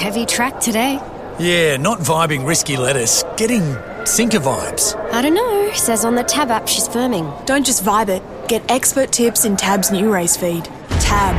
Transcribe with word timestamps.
Heavy 0.00 0.24
track 0.24 0.58
today. 0.60 0.98
Yeah, 1.38 1.76
not 1.76 1.98
vibing 1.98 2.46
risky 2.46 2.78
lettuce. 2.78 3.22
Getting 3.36 3.76
sinker 4.06 4.38
vibes. 4.38 4.96
I 5.12 5.20
don't 5.20 5.34
know. 5.34 5.70
Says 5.74 6.06
on 6.06 6.14
the 6.14 6.24
Tab 6.24 6.50
app 6.50 6.66
she's 6.66 6.88
firming. 6.88 7.44
Don't 7.44 7.66
just 7.66 7.84
vibe 7.84 8.08
it. 8.08 8.22
Get 8.48 8.62
expert 8.70 9.12
tips 9.12 9.44
in 9.44 9.58
Tab's 9.58 9.90
new 9.90 10.10
race 10.10 10.38
feed. 10.38 10.64
Tab. 11.00 11.36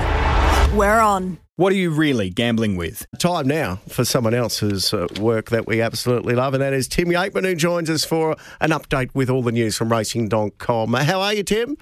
We're 0.77 0.99
on. 0.99 1.39
What 1.55 1.73
are 1.73 1.75
you 1.75 1.89
really 1.89 2.29
gambling 2.29 2.75
with? 2.75 3.07
Time 3.17 3.47
now 3.47 3.77
for 3.87 4.05
someone 4.05 4.35
else's 4.35 4.93
uh, 4.93 5.07
work 5.19 5.49
that 5.49 5.65
we 5.65 5.81
absolutely 5.81 6.35
love, 6.35 6.53
and 6.53 6.61
that 6.61 6.73
is 6.73 6.87
Tim 6.87 7.07
Yeatman, 7.07 7.45
who 7.45 7.55
joins 7.55 7.89
us 7.89 8.05
for 8.05 8.35
an 8.59 8.69
update 8.69 9.09
with 9.15 9.31
all 9.31 9.41
the 9.41 9.51
news 9.51 9.75
from 9.75 9.91
racing.com. 9.91 10.93
How 10.93 11.19
are 11.19 11.33
you, 11.33 11.41
Tim? 11.41 11.77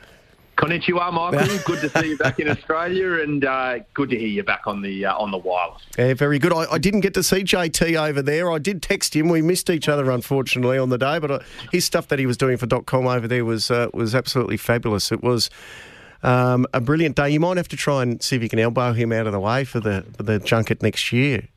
Konnichiwa, 0.60 1.14
Michael. 1.14 1.58
good 1.66 1.80
to 1.80 1.90
see 2.02 2.10
you 2.10 2.18
back 2.18 2.38
in 2.38 2.50
Australia, 2.50 3.22
and 3.22 3.46
uh, 3.46 3.80
good 3.94 4.10
to 4.10 4.18
hear 4.18 4.28
you 4.28 4.44
back 4.44 4.68
on 4.68 4.82
the 4.82 5.06
uh, 5.06 5.16
on 5.16 5.32
the 5.32 5.38
wireless. 5.38 5.82
Yeah, 5.98 6.14
very 6.14 6.38
good. 6.38 6.52
I, 6.52 6.66
I, 6.70 6.78
didn't 6.78 7.00
get 7.00 7.14
to 7.14 7.24
see 7.24 7.44
JT 7.44 7.96
over 7.96 8.22
there. 8.22 8.52
I 8.52 8.58
did 8.58 8.82
text 8.82 9.16
him. 9.16 9.30
We 9.30 9.42
missed 9.42 9.70
each 9.70 9.88
other, 9.88 10.12
unfortunately, 10.12 10.78
on 10.78 10.90
the 10.90 10.98
day. 10.98 11.18
But 11.20 11.32
uh, 11.32 11.40
his 11.72 11.86
stuff 11.86 12.10
that 12.10 12.20
he 12.20 12.26
was 12.26 12.36
doing 12.36 12.58
for 12.58 12.68
.com 12.68 13.08
over 13.08 13.26
there 13.26 13.46
was 13.46 13.72
uh, 13.72 13.88
was 13.94 14.14
absolutely 14.14 14.58
fabulous. 14.58 15.12
It 15.12 15.24
was. 15.24 15.50
Um, 16.22 16.68
a 16.74 16.82
brilliant 16.82 17.16
day. 17.16 17.30
You 17.30 17.40
might 17.40 17.56
have 17.56 17.70
to 17.70 17.78
try 17.78 18.04
and 18.04 18.22
see 18.22 18.36
if 18.36 18.44
you 18.44 18.50
can 18.50 18.60
elbow 18.60 18.92
him 18.92 19.14
out 19.14 19.26
of 19.26 19.32
the 19.32 19.40
way 19.40 19.64
for 19.64 19.80
the 19.80 20.04
for 20.18 20.24
the 20.24 20.38
junket 20.38 20.84
next 20.84 21.14
year. 21.14 21.48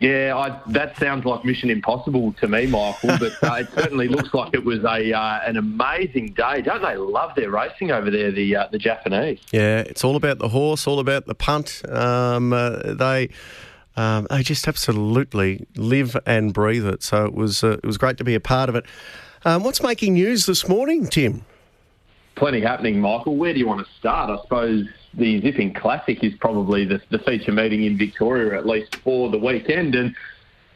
Yeah, 0.00 0.34
I, 0.34 0.58
that 0.72 0.96
sounds 0.96 1.26
like 1.26 1.44
Mission 1.44 1.68
Impossible 1.68 2.32
to 2.40 2.48
me, 2.48 2.66
Michael. 2.66 3.18
But 3.18 3.32
uh, 3.42 3.54
it 3.56 3.68
certainly 3.74 4.08
looks 4.08 4.32
like 4.32 4.54
it 4.54 4.64
was 4.64 4.82
a 4.82 5.12
uh, 5.12 5.40
an 5.44 5.58
amazing 5.58 6.32
day. 6.32 6.62
Don't 6.62 6.80
they 6.80 6.96
love 6.96 7.34
their 7.34 7.50
racing 7.50 7.90
over 7.90 8.10
there, 8.10 8.32
the 8.32 8.56
uh, 8.56 8.68
the 8.72 8.78
Japanese? 8.78 9.40
Yeah, 9.52 9.80
it's 9.80 10.02
all 10.02 10.16
about 10.16 10.38
the 10.38 10.48
horse, 10.48 10.86
all 10.86 11.00
about 11.00 11.26
the 11.26 11.34
punt. 11.34 11.82
Um, 11.88 12.52
uh, 12.52 12.94
they. 12.94 13.28
Um, 13.96 14.28
they 14.30 14.42
just 14.44 14.66
absolutely 14.68 15.66
live 15.74 16.16
and 16.24 16.54
breathe 16.54 16.86
it. 16.86 17.02
So 17.02 17.26
it 17.26 17.34
was 17.34 17.62
uh, 17.62 17.72
it 17.72 17.84
was 17.84 17.98
great 17.98 18.16
to 18.18 18.24
be 18.24 18.34
a 18.34 18.40
part 18.40 18.68
of 18.68 18.76
it. 18.76 18.86
Um, 19.44 19.64
what's 19.64 19.82
making 19.82 20.14
news 20.14 20.46
this 20.46 20.68
morning, 20.68 21.08
Tim? 21.08 21.44
Plenty 22.40 22.62
happening, 22.62 22.98
Michael. 22.98 23.36
Where 23.36 23.52
do 23.52 23.58
you 23.58 23.66
want 23.66 23.86
to 23.86 23.92
start? 23.98 24.30
I 24.30 24.40
suppose 24.40 24.86
the 25.12 25.42
Zipping 25.42 25.74
Classic 25.74 26.24
is 26.24 26.32
probably 26.40 26.86
the, 26.86 26.98
the 27.10 27.18
feature 27.18 27.52
meeting 27.52 27.84
in 27.84 27.98
Victoria, 27.98 28.58
at 28.58 28.66
least 28.66 28.96
for 29.04 29.30
the 29.30 29.36
weekend. 29.36 29.94
And 29.94 30.16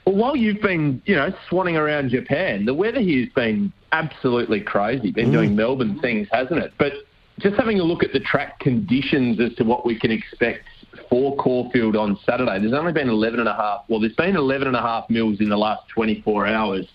well, 0.04 0.14
while 0.14 0.36
you've 0.36 0.60
been, 0.60 1.00
you 1.06 1.16
know, 1.16 1.32
swanning 1.50 1.78
around 1.78 2.10
Japan, 2.10 2.66
the 2.66 2.74
weather 2.74 3.00
here's 3.00 3.30
been 3.30 3.72
absolutely 3.92 4.60
crazy. 4.60 5.10
Been 5.10 5.30
mm. 5.30 5.32
doing 5.32 5.56
Melbourne 5.56 5.98
things, 6.00 6.28
hasn't 6.32 6.62
it? 6.62 6.74
But 6.76 6.92
just 7.38 7.56
having 7.56 7.80
a 7.80 7.82
look 7.82 8.04
at 8.04 8.12
the 8.12 8.20
track 8.20 8.60
conditions 8.60 9.40
as 9.40 9.54
to 9.54 9.64
what 9.64 9.86
we 9.86 9.98
can 9.98 10.10
expect 10.10 10.66
for 11.08 11.34
Caulfield 11.36 11.96
on 11.96 12.18
Saturday, 12.26 12.58
there's 12.60 12.74
only 12.74 12.92
been 12.92 13.08
11 13.08 13.40
and 13.40 13.48
a 13.48 13.54
half. 13.54 13.84
Well, 13.88 14.00
there's 14.00 14.12
been 14.16 14.36
11 14.36 14.66
and 14.66 14.76
a 14.76 14.82
half 14.82 15.08
mils 15.08 15.40
in 15.40 15.48
the 15.48 15.56
last 15.56 15.88
24 15.88 16.46
hours. 16.46 16.86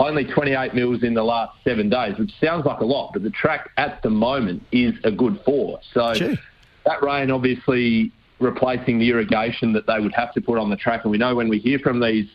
Only 0.00 0.24
28 0.24 0.74
mils 0.74 1.02
in 1.02 1.14
the 1.14 1.22
last 1.22 1.56
seven 1.62 1.88
days, 1.88 2.18
which 2.18 2.32
sounds 2.42 2.66
like 2.66 2.80
a 2.80 2.84
lot, 2.84 3.12
but 3.12 3.22
the 3.22 3.30
track 3.30 3.70
at 3.76 4.02
the 4.02 4.10
moment 4.10 4.62
is 4.72 4.94
a 5.04 5.12
good 5.12 5.40
four. 5.44 5.78
So 5.92 6.14
Gee 6.14 6.36
that 6.84 7.02
rain 7.02 7.30
obviously 7.30 8.12
replacing 8.40 8.98
the 8.98 9.08
irrigation 9.10 9.72
that 9.72 9.86
they 9.86 10.00
would 10.00 10.12
have 10.14 10.32
to 10.34 10.40
put 10.40 10.58
on 10.58 10.70
the 10.70 10.76
track. 10.76 11.02
And 11.04 11.10
we 11.10 11.18
know 11.18 11.34
when 11.34 11.48
we 11.48 11.58
hear 11.58 11.78
from 11.78 12.00
these 12.00 12.26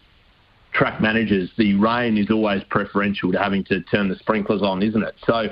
track 0.72 1.02
managers, 1.02 1.50
the 1.58 1.76
rain 1.76 2.18
is 2.18 2.30
always 2.30 2.64
preferential 2.70 3.32
to 3.32 3.40
having 3.40 3.64
to 3.66 3.82
turn 3.84 4.10
the 4.10 4.16
sprinklers 4.16 4.62
on, 4.62 4.82
isn't 4.82 5.04
it? 5.04 5.16
So 5.26 5.50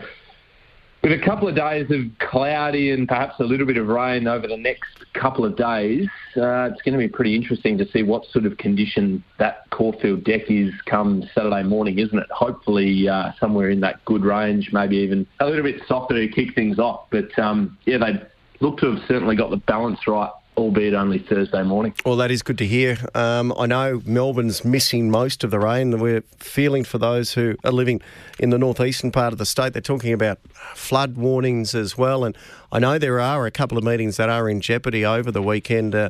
with 1.03 1.11
a 1.11 1.23
couple 1.23 1.47
of 1.47 1.55
days 1.55 1.89
of 1.89 2.01
cloudy 2.19 2.91
and 2.91 3.07
perhaps 3.07 3.35
a 3.39 3.43
little 3.43 3.65
bit 3.65 3.77
of 3.77 3.87
rain 3.87 4.27
over 4.27 4.47
the 4.47 4.57
next 4.57 4.89
couple 5.13 5.45
of 5.45 5.55
days, 5.55 6.07
uh, 6.35 6.69
it's 6.71 6.81
going 6.81 6.93
to 6.93 6.97
be 6.97 7.07
pretty 7.07 7.35
interesting 7.35 7.77
to 7.77 7.89
see 7.91 8.03
what 8.03 8.25
sort 8.31 8.45
of 8.45 8.57
condition 8.57 9.23
that 9.39 9.69
Caulfield 9.69 10.23
deck 10.23 10.49
is 10.49 10.71
come 10.85 11.23
Saturday 11.33 11.63
morning, 11.63 11.99
isn't 11.99 12.17
it? 12.17 12.27
Hopefully 12.31 13.07
uh, 13.07 13.31
somewhere 13.39 13.69
in 13.69 13.79
that 13.81 14.03
good 14.05 14.23
range, 14.23 14.69
maybe 14.73 14.97
even 14.97 15.25
a 15.39 15.45
little 15.45 15.63
bit 15.63 15.81
softer 15.87 16.15
to 16.15 16.33
kick 16.33 16.55
things 16.55 16.79
off. 16.79 17.05
But 17.09 17.37
um, 17.39 17.77
yeah, 17.85 17.99
they 17.99 18.21
look 18.59 18.79
to 18.79 18.95
have 18.95 19.03
certainly 19.07 19.35
got 19.35 19.51
the 19.51 19.57
balance 19.57 19.99
right 20.07 20.31
albeit 20.57 20.93
only 20.93 21.19
Thursday 21.19 21.61
morning. 21.63 21.93
Well, 22.05 22.15
that 22.15 22.31
is 22.31 22.41
good 22.41 22.57
to 22.57 22.65
hear. 22.65 22.97
Um, 23.13 23.53
I 23.57 23.67
know 23.67 24.01
Melbourne's 24.05 24.65
missing 24.65 25.11
most 25.11 25.43
of 25.43 25.51
the 25.51 25.59
rain. 25.59 25.99
We're 25.99 26.23
feeling 26.39 26.83
for 26.83 26.97
those 26.97 27.33
who 27.33 27.55
are 27.63 27.71
living 27.71 28.01
in 28.39 28.49
the 28.49 28.57
northeastern 28.57 29.11
part 29.11 29.33
of 29.33 29.39
the 29.39 29.45
state. 29.45 29.73
They're 29.73 29.81
talking 29.81 30.13
about 30.13 30.39
flood 30.73 31.15
warnings 31.15 31.75
as 31.75 31.97
well. 31.97 32.25
And 32.25 32.35
I 32.71 32.79
know 32.79 32.97
there 32.97 33.19
are 33.19 33.45
a 33.45 33.51
couple 33.51 33.77
of 33.77 33.83
meetings 33.83 34.17
that 34.17 34.29
are 34.29 34.49
in 34.49 34.59
jeopardy 34.59 35.05
over 35.05 35.31
the 35.31 35.43
weekend. 35.43 35.93
Uh, 35.93 36.09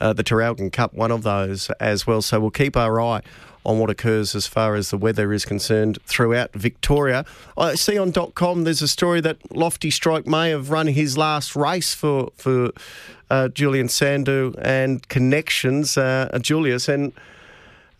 uh, 0.00 0.14
the 0.14 0.24
Traralgon 0.24 0.72
Cup, 0.72 0.94
one 0.94 1.10
of 1.10 1.24
those 1.24 1.68
as 1.78 2.06
well. 2.06 2.22
So 2.22 2.40
we'll 2.40 2.50
keep 2.50 2.74
our 2.74 2.98
eye 3.00 3.20
on 3.64 3.78
what 3.78 3.90
occurs 3.90 4.34
as 4.34 4.46
far 4.46 4.74
as 4.74 4.90
the 4.90 4.96
weather 4.96 5.32
is 5.32 5.44
concerned 5.44 5.98
throughout 6.04 6.52
Victoria. 6.52 7.24
I 7.56 7.74
see 7.74 7.98
on 7.98 8.12
.com 8.12 8.64
there's 8.64 8.82
a 8.82 8.88
story 8.88 9.20
that 9.20 9.36
Lofty 9.54 9.90
Strike 9.90 10.26
may 10.26 10.50
have 10.50 10.70
run 10.70 10.86
his 10.88 11.18
last 11.18 11.54
race 11.54 11.94
for 11.94 12.30
for 12.36 12.70
uh, 13.30 13.48
Julian 13.48 13.88
Sandu 13.88 14.54
and 14.60 15.06
connections, 15.08 15.96
uh, 15.96 16.38
Julius, 16.40 16.88
and 16.88 17.12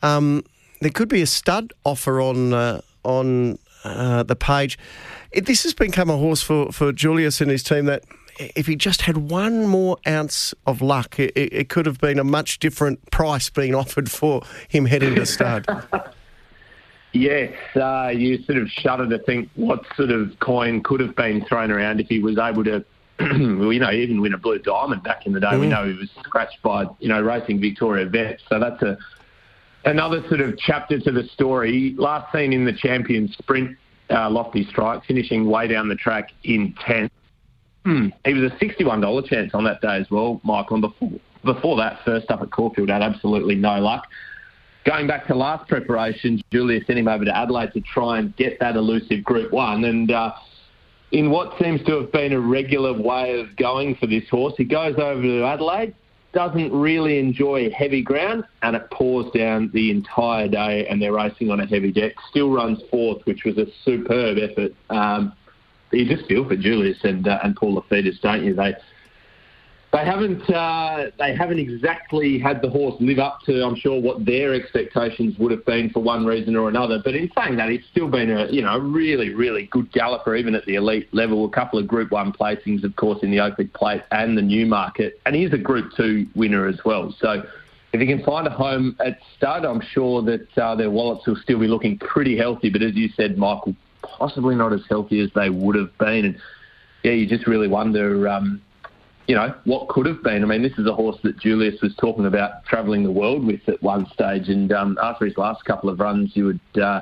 um, 0.02 0.44
there 0.80 0.90
could 0.90 1.08
be 1.08 1.22
a 1.22 1.26
stud 1.26 1.72
offer 1.84 2.20
on 2.20 2.52
uh, 2.52 2.80
on 3.04 3.58
uh, 3.84 4.22
the 4.22 4.36
page. 4.36 4.78
It, 5.32 5.46
this 5.46 5.62
has 5.62 5.74
become 5.74 6.10
a 6.10 6.16
horse 6.16 6.42
for, 6.42 6.72
for 6.72 6.92
Julius 6.92 7.40
and 7.40 7.50
his 7.50 7.62
team 7.62 7.86
that 7.86 8.02
if 8.40 8.66
he 8.66 8.76
just 8.76 9.02
had 9.02 9.30
one 9.30 9.66
more 9.66 9.98
ounce 10.06 10.54
of 10.66 10.80
luck, 10.80 11.18
it, 11.18 11.32
it 11.36 11.68
could 11.68 11.86
have 11.86 11.98
been 11.98 12.18
a 12.18 12.24
much 12.24 12.58
different 12.58 13.10
price 13.10 13.50
being 13.50 13.74
offered 13.74 14.10
for 14.10 14.42
him 14.68 14.86
heading 14.86 15.14
to 15.14 15.26
stud. 15.26 15.66
yes, 17.12 17.52
uh, 17.76 18.08
you 18.08 18.42
sort 18.44 18.58
of 18.58 18.68
shudder 18.68 19.08
to 19.08 19.22
think 19.24 19.50
what 19.54 19.84
sort 19.96 20.10
of 20.10 20.38
coin 20.40 20.82
could 20.82 21.00
have 21.00 21.14
been 21.14 21.44
thrown 21.44 21.70
around 21.70 22.00
if 22.00 22.08
he 22.08 22.18
was 22.18 22.38
able 22.38 22.64
to, 22.64 22.84
you 23.20 23.78
know, 23.78 23.90
even 23.90 24.20
win 24.20 24.32
a 24.32 24.38
blue 24.38 24.58
diamond 24.58 25.02
back 25.02 25.26
in 25.26 25.32
the 25.32 25.40
day. 25.40 25.48
Mm. 25.48 25.60
We 25.60 25.66
know 25.66 25.86
he 25.86 25.94
was 25.94 26.10
scratched 26.24 26.62
by, 26.62 26.86
you 26.98 27.08
know, 27.08 27.20
racing 27.20 27.60
Victoria 27.60 28.06
vets. 28.06 28.42
So 28.48 28.58
that's 28.58 28.82
a 28.82 28.96
another 29.84 30.26
sort 30.28 30.40
of 30.40 30.58
chapter 30.58 30.98
to 30.98 31.12
the 31.12 31.24
story. 31.34 31.94
Last 31.98 32.32
seen 32.32 32.52
in 32.52 32.64
the 32.64 32.72
champion 32.72 33.28
sprint, 33.28 33.76
uh, 34.10 34.30
Lofty 34.30 34.64
Strike, 34.66 35.04
finishing 35.04 35.46
way 35.46 35.68
down 35.68 35.88
the 35.88 35.94
track 35.94 36.32
in 36.44 36.74
10th. 36.74 37.10
Hmm. 37.84 38.08
He 38.24 38.34
was 38.34 38.52
a 38.52 38.54
$61 38.56 39.26
chance 39.26 39.52
on 39.54 39.64
that 39.64 39.80
day 39.80 39.96
as 39.96 40.10
well, 40.10 40.40
Michael. 40.44 40.76
And 40.76 40.82
before, 40.82 41.20
before 41.44 41.76
that, 41.78 42.00
first 42.04 42.30
up 42.30 42.42
at 42.42 42.50
Caulfield, 42.50 42.90
had 42.90 43.02
absolutely 43.02 43.54
no 43.54 43.80
luck. 43.80 44.06
Going 44.84 45.06
back 45.06 45.26
to 45.26 45.34
last 45.34 45.68
preparation, 45.68 46.42
Julia 46.50 46.80
sent 46.86 46.98
him 46.98 47.08
over 47.08 47.24
to 47.24 47.36
Adelaide 47.36 47.72
to 47.74 47.80
try 47.80 48.18
and 48.18 48.34
get 48.36 48.58
that 48.60 48.76
elusive 48.76 49.22
Group 49.24 49.52
1. 49.52 49.84
And 49.84 50.10
uh, 50.10 50.32
in 51.12 51.30
what 51.30 51.58
seems 51.60 51.82
to 51.84 52.00
have 52.00 52.12
been 52.12 52.32
a 52.32 52.40
regular 52.40 52.92
way 52.92 53.40
of 53.40 53.54
going 53.56 53.96
for 53.96 54.06
this 54.06 54.28
horse, 54.30 54.54
he 54.56 54.64
goes 54.64 54.94
over 54.96 55.20
to 55.20 55.44
Adelaide, 55.44 55.94
doesn't 56.32 56.72
really 56.72 57.18
enjoy 57.18 57.70
heavy 57.70 58.02
ground, 58.02 58.44
and 58.62 58.76
it 58.76 58.88
pours 58.90 59.30
down 59.32 59.70
the 59.74 59.90
entire 59.90 60.48
day, 60.48 60.86
and 60.86 61.02
they're 61.02 61.12
racing 61.12 61.50
on 61.50 61.60
a 61.60 61.66
heavy 61.66 61.92
deck. 61.92 62.12
Still 62.30 62.50
runs 62.50 62.80
fourth, 62.90 63.24
which 63.24 63.44
was 63.44 63.58
a 63.58 63.66
superb 63.84 64.38
effort. 64.38 64.72
Um, 64.88 65.32
you 65.92 66.06
just 66.06 66.28
feel 66.28 66.46
for 66.46 66.56
Julius 66.56 66.98
and 67.04 67.26
uh, 67.26 67.38
and 67.42 67.56
Paul 67.56 67.80
Lapidus, 67.80 68.20
don't 68.20 68.44
you? 68.44 68.54
They 68.54 68.74
they 69.92 70.04
haven't 70.04 70.48
uh, 70.48 71.10
they 71.18 71.34
haven't 71.34 71.58
exactly 71.58 72.38
had 72.38 72.62
the 72.62 72.70
horse 72.70 72.94
live 73.00 73.18
up 73.18 73.40
to 73.46 73.64
I'm 73.64 73.74
sure 73.74 74.00
what 74.00 74.24
their 74.24 74.54
expectations 74.54 75.36
would 75.38 75.50
have 75.50 75.64
been 75.66 75.90
for 75.90 76.00
one 76.00 76.24
reason 76.24 76.54
or 76.54 76.68
another. 76.68 77.00
But 77.04 77.16
in 77.16 77.28
saying 77.36 77.56
that, 77.56 77.70
he's 77.70 77.84
still 77.90 78.08
been 78.08 78.30
a 78.30 78.46
you 78.50 78.62
know 78.62 78.78
really 78.78 79.34
really 79.34 79.66
good 79.66 79.90
galloper 79.92 80.36
even 80.36 80.54
at 80.54 80.64
the 80.64 80.76
elite 80.76 81.12
level. 81.12 81.44
A 81.44 81.50
couple 81.50 81.78
of 81.78 81.88
Group 81.88 82.12
One 82.12 82.32
placings, 82.32 82.84
of 82.84 82.94
course, 82.94 83.18
in 83.22 83.30
the 83.30 83.40
Oakleigh 83.40 83.72
Plate 83.74 84.02
and 84.12 84.38
the 84.38 84.42
Newmarket, 84.42 85.20
and 85.26 85.34
he's 85.34 85.52
a 85.52 85.58
Group 85.58 85.92
Two 85.96 86.26
winner 86.34 86.66
as 86.66 86.78
well. 86.84 87.14
So. 87.20 87.42
If 87.92 88.00
he 88.00 88.06
can 88.06 88.22
find 88.22 88.46
a 88.46 88.50
home 88.50 88.96
at 89.04 89.18
stud, 89.36 89.64
I'm 89.64 89.80
sure 89.80 90.22
that 90.22 90.56
uh, 90.56 90.76
their 90.76 90.92
wallets 90.92 91.26
will 91.26 91.34
still 91.34 91.58
be 91.58 91.66
looking 91.66 91.98
pretty 91.98 92.38
healthy. 92.38 92.70
But 92.70 92.82
as 92.82 92.94
you 92.94 93.08
said, 93.16 93.36
Michael, 93.36 93.74
possibly 94.20 94.54
not 94.54 94.72
as 94.72 94.82
healthy 94.88 95.18
as 95.20 95.30
they 95.34 95.50
would 95.50 95.74
have 95.74 95.96
been. 95.98 96.26
And 96.26 96.36
yeah, 97.02 97.12
you 97.12 97.26
just 97.26 97.48
really 97.48 97.66
wonder, 97.66 98.28
um, 98.28 98.62
you 99.26 99.34
know, 99.34 99.52
what 99.64 99.88
could 99.88 100.06
have 100.06 100.22
been. 100.22 100.44
I 100.44 100.46
mean, 100.46 100.62
this 100.62 100.78
is 100.78 100.86
a 100.86 100.94
horse 100.94 101.16
that 101.24 101.38
Julius 101.40 101.80
was 101.82 101.96
talking 101.96 102.26
about 102.26 102.64
travelling 102.64 103.02
the 103.02 103.10
world 103.10 103.44
with 103.44 103.66
at 103.68 103.82
one 103.82 104.06
stage, 104.12 104.48
and 104.48 104.70
um, 104.72 104.98
after 105.02 105.24
his 105.24 105.36
last 105.36 105.64
couple 105.64 105.90
of 105.90 105.98
runs, 105.98 106.36
you 106.36 106.44
would. 106.46 106.80
Uh, 106.80 107.00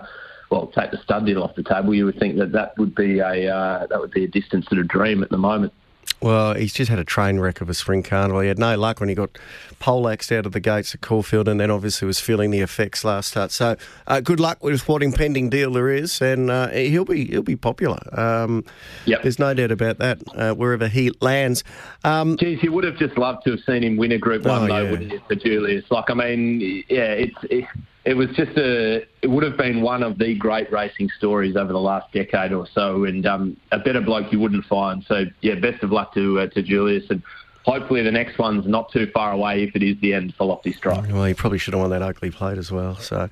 well, 0.50 0.68
take 0.68 0.90
the 0.90 0.96
stud 1.02 1.26
deal 1.26 1.42
off 1.42 1.54
the 1.56 1.62
table. 1.62 1.94
You 1.94 2.06
would 2.06 2.18
think 2.18 2.38
that 2.38 2.52
that 2.52 2.72
would 2.78 2.94
be 2.94 3.18
a 3.18 3.54
uh, 3.54 3.86
that 3.86 4.00
would 4.00 4.12
be 4.12 4.24
a 4.24 4.28
distance 4.28 4.64
to 4.70 4.80
a 4.80 4.82
dream 4.82 5.22
at 5.22 5.28
the 5.28 5.36
moment. 5.36 5.74
Well, 6.20 6.54
he's 6.54 6.72
just 6.72 6.90
had 6.90 6.98
a 6.98 7.04
train 7.04 7.38
wreck 7.38 7.60
of 7.60 7.70
a 7.70 7.74
spring 7.74 8.02
carnival. 8.02 8.40
He 8.40 8.48
had 8.48 8.58
no 8.58 8.76
luck 8.76 8.98
when 8.98 9.08
he 9.08 9.14
got 9.14 9.38
poleaxed 9.78 10.32
out 10.32 10.46
of 10.46 10.52
the 10.52 10.58
gates 10.60 10.92
at 10.94 11.00
Caulfield 11.00 11.46
and 11.46 11.60
then 11.60 11.70
obviously 11.70 12.06
was 12.06 12.18
feeling 12.18 12.50
the 12.50 12.58
effects 12.60 13.04
last 13.04 13.28
start. 13.30 13.52
So 13.52 13.76
uh, 14.08 14.20
good 14.20 14.40
luck 14.40 14.62
with 14.64 14.88
what 14.88 15.02
impending 15.02 15.48
deal 15.48 15.70
there 15.72 15.90
is 15.90 16.20
and 16.20 16.50
uh, 16.50 16.68
he'll 16.70 17.04
be 17.04 17.26
he'll 17.26 17.42
be 17.42 17.54
popular. 17.56 17.98
Um, 18.18 18.64
Yep. 19.06 19.22
There's 19.22 19.38
no 19.38 19.54
doubt 19.54 19.70
about 19.70 19.98
that 19.98 20.18
uh, 20.34 20.54
wherever 20.54 20.88
he 20.88 21.12
lands. 21.20 21.62
Um, 22.04 22.36
Geez, 22.36 22.62
you 22.62 22.72
would 22.72 22.84
have 22.84 22.96
just 22.98 23.16
loved 23.16 23.44
to 23.44 23.52
have 23.52 23.60
seen 23.60 23.84
him 23.84 23.96
win 23.96 24.10
a 24.12 24.18
Group 24.18 24.44
One, 24.44 24.64
Oh, 24.64 24.66
though, 24.66 24.82
yeah. 24.82 24.90
wouldn't 24.90 25.12
you, 25.12 25.20
for 25.28 25.34
Julius? 25.36 25.84
Like, 25.90 26.10
I 26.10 26.14
mean, 26.14 26.60
yeah, 26.88 27.12
it's 27.12 27.36
it, 27.44 27.64
it 28.08 28.16
was 28.16 28.30
just 28.30 28.56
a 28.56 29.06
it 29.20 29.26
would 29.26 29.44
have 29.44 29.58
been 29.58 29.82
one 29.82 30.02
of 30.02 30.16
the 30.16 30.34
great 30.34 30.72
racing 30.72 31.10
stories 31.18 31.56
over 31.56 31.74
the 31.74 31.78
last 31.78 32.10
decade 32.10 32.54
or 32.54 32.66
so, 32.66 33.04
and 33.04 33.26
um, 33.26 33.54
a 33.70 33.78
better 33.78 34.00
bloke 34.00 34.32
you 34.32 34.40
wouldn't 34.40 34.64
find. 34.64 35.04
So, 35.06 35.26
yeah, 35.42 35.56
best 35.56 35.82
of 35.82 35.92
luck 35.92 36.14
to 36.14 36.40
uh, 36.40 36.46
to 36.46 36.62
Julius, 36.62 37.10
and 37.10 37.22
hopefully 37.66 38.00
the 38.00 38.10
next 38.10 38.38
one's 38.38 38.66
not 38.66 38.90
too 38.90 39.10
far 39.12 39.32
away 39.32 39.62
if 39.62 39.76
it 39.76 39.82
is 39.82 40.00
the 40.00 40.14
end 40.14 40.34
for 40.36 40.46
Lofty 40.46 40.72
Strike. 40.72 41.12
Well, 41.12 41.26
he 41.26 41.34
probably 41.34 41.58
should 41.58 41.74
have 41.74 41.82
won 41.82 41.90
that 41.90 42.00
Oakleigh 42.00 42.32
Plate 42.32 42.56
as 42.56 42.72
well. 42.72 42.96
So, 42.96 43.28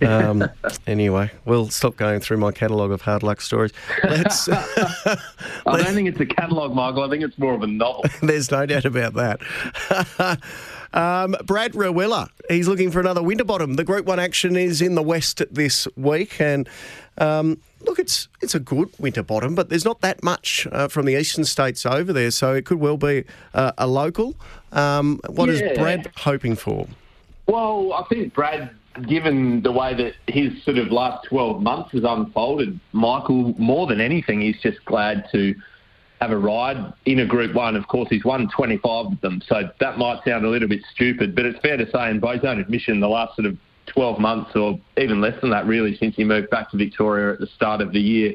um, 0.00 0.48
anyway, 0.86 1.30
we'll 1.44 1.68
stop 1.68 1.96
going 1.96 2.20
through 2.20 2.38
my 2.38 2.50
catalogue 2.50 2.92
of 2.92 3.02
hard 3.02 3.22
luck 3.22 3.42
stories. 3.42 3.72
Let's. 4.04 4.48
I 4.48 5.18
don't 5.66 5.92
think 5.92 6.08
it's 6.08 6.20
a 6.20 6.24
catalogue, 6.24 6.74
Michael. 6.74 7.02
I 7.02 7.10
think 7.10 7.24
it's 7.24 7.38
more 7.38 7.52
of 7.52 7.62
a 7.62 7.66
novel. 7.66 8.06
There's 8.22 8.50
no 8.50 8.64
doubt 8.64 8.86
about 8.86 9.12
that. 9.14 10.40
Um, 10.94 11.36
Brad 11.44 11.72
Rawiller, 11.72 12.28
he's 12.48 12.68
looking 12.68 12.90
for 12.92 13.00
another 13.00 13.22
Winterbottom. 13.22 13.74
The 13.74 13.84
Group 13.84 14.06
One 14.06 14.20
action 14.20 14.56
is 14.56 14.80
in 14.80 14.94
the 14.94 15.02
West 15.02 15.42
this 15.50 15.88
week, 15.96 16.40
and 16.40 16.68
um, 17.18 17.60
look, 17.80 17.98
it's 17.98 18.28
it's 18.40 18.54
a 18.54 18.60
good 18.60 18.90
Winterbottom, 18.98 19.56
but 19.56 19.68
there's 19.70 19.84
not 19.84 20.00
that 20.02 20.22
much 20.22 20.68
uh, 20.70 20.86
from 20.86 21.06
the 21.06 21.18
eastern 21.18 21.44
states 21.44 21.84
over 21.84 22.12
there, 22.12 22.30
so 22.30 22.54
it 22.54 22.64
could 22.64 22.78
well 22.78 22.96
be 22.96 23.24
uh, 23.54 23.72
a 23.76 23.88
local. 23.88 24.36
Um, 24.70 25.20
what 25.28 25.48
is 25.48 25.60
Yeah. 25.60 25.74
Brad 25.74 26.10
hoping 26.16 26.54
for? 26.54 26.86
Well, 27.46 27.92
I 27.92 28.04
think 28.04 28.32
Brad, 28.32 28.70
given 29.06 29.62
the 29.62 29.72
way 29.72 29.94
that 29.94 30.14
his 30.32 30.62
sort 30.62 30.78
of 30.78 30.92
last 30.92 31.26
12 31.28 31.60
months 31.60 31.90
has 31.92 32.04
unfolded, 32.04 32.78
Michael, 32.92 33.54
more 33.58 33.86
than 33.88 34.00
anything, 34.00 34.40
he's 34.40 34.60
just 34.62 34.82
glad 34.84 35.28
to 35.32 35.54
have 36.24 36.32
a 36.32 36.38
ride 36.38 36.92
in 37.04 37.20
a 37.20 37.26
Group 37.26 37.54
1. 37.54 37.76
Of 37.76 37.86
course, 37.88 38.08
he's 38.08 38.24
won 38.24 38.48
25 38.56 39.06
of 39.06 39.20
them, 39.20 39.42
so 39.46 39.68
that 39.80 39.98
might 39.98 40.24
sound 40.24 40.44
a 40.44 40.48
little 40.48 40.68
bit 40.68 40.80
stupid, 40.94 41.34
but 41.34 41.44
it's 41.44 41.58
fair 41.60 41.76
to 41.76 41.90
say, 41.90 42.10
in 42.10 42.20
his 42.20 42.44
own 42.44 42.58
admission, 42.58 43.00
the 43.00 43.08
last 43.08 43.36
sort 43.36 43.46
of 43.46 43.56
12 43.86 44.18
months 44.18 44.50
or 44.56 44.80
even 44.96 45.20
less 45.20 45.38
than 45.42 45.50
that, 45.50 45.66
really, 45.66 45.96
since 45.96 46.16
he 46.16 46.24
moved 46.24 46.48
back 46.48 46.70
to 46.70 46.78
Victoria 46.78 47.34
at 47.34 47.40
the 47.40 47.46
start 47.48 47.82
of 47.82 47.92
the 47.92 48.00
year, 48.00 48.32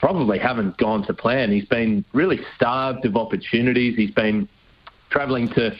probably 0.00 0.38
haven't 0.38 0.78
gone 0.78 1.06
to 1.06 1.12
plan. 1.12 1.52
He's 1.52 1.66
been 1.66 2.04
really 2.14 2.40
starved 2.56 3.04
of 3.04 3.16
opportunities. 3.16 3.96
He's 3.96 4.12
been 4.12 4.48
travelling 5.10 5.48
to 5.50 5.76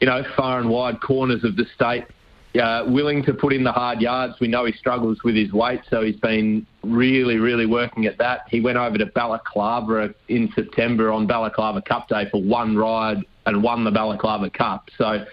you 0.00 0.10
know, 0.10 0.22
far 0.36 0.60
and 0.60 0.68
wide 0.68 1.00
corners 1.00 1.44
of 1.44 1.56
the 1.56 1.64
state, 1.74 2.04
uh, 2.60 2.84
willing 2.86 3.24
to 3.24 3.34
put 3.34 3.52
in 3.52 3.64
the 3.64 3.72
hard 3.72 4.00
yards. 4.00 4.34
We 4.40 4.48
know 4.48 4.64
he 4.64 4.72
struggles 4.72 5.18
with 5.24 5.34
his 5.34 5.52
weight, 5.52 5.80
so 5.90 6.02
he's 6.02 6.16
been 6.16 6.66
really, 6.82 7.36
really 7.36 7.66
working 7.66 8.06
at 8.06 8.18
that. 8.18 8.42
He 8.48 8.60
went 8.60 8.78
over 8.78 8.96
to 8.98 9.06
Balaclava 9.06 10.14
in 10.28 10.50
September 10.54 11.10
on 11.10 11.26
Balaclava 11.26 11.82
Cup 11.82 12.08
Day 12.08 12.28
for 12.30 12.42
one 12.42 12.76
ride 12.76 13.24
and 13.46 13.62
won 13.62 13.84
the 13.84 13.90
Balaclava 13.90 14.50
Cup. 14.50 14.88
So 14.96 15.24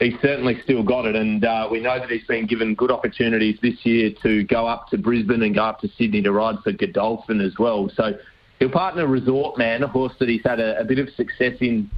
he's 0.00 0.14
certainly 0.20 0.60
still 0.62 0.82
got 0.82 1.06
it, 1.06 1.16
and 1.16 1.44
uh, 1.44 1.68
we 1.70 1.80
know 1.80 1.98
that 1.98 2.10
he's 2.10 2.26
been 2.26 2.46
given 2.46 2.74
good 2.74 2.90
opportunities 2.90 3.58
this 3.62 3.84
year 3.84 4.10
to 4.22 4.44
go 4.44 4.66
up 4.66 4.88
to 4.88 4.98
Brisbane 4.98 5.42
and 5.42 5.54
go 5.54 5.64
up 5.64 5.80
to 5.80 5.88
Sydney 5.96 6.22
to 6.22 6.32
ride 6.32 6.56
for 6.62 6.72
Godolphin 6.72 7.40
as 7.40 7.54
well. 7.58 7.90
So 7.94 8.14
he'll 8.58 8.70
partner 8.70 9.06
Resort 9.06 9.56
Man, 9.58 9.82
a 9.82 9.88
horse 9.88 10.12
that 10.20 10.28
he's 10.28 10.42
had 10.44 10.60
a, 10.60 10.78
a 10.78 10.84
bit 10.84 10.98
of 10.98 11.08
success 11.16 11.54
in 11.60 11.90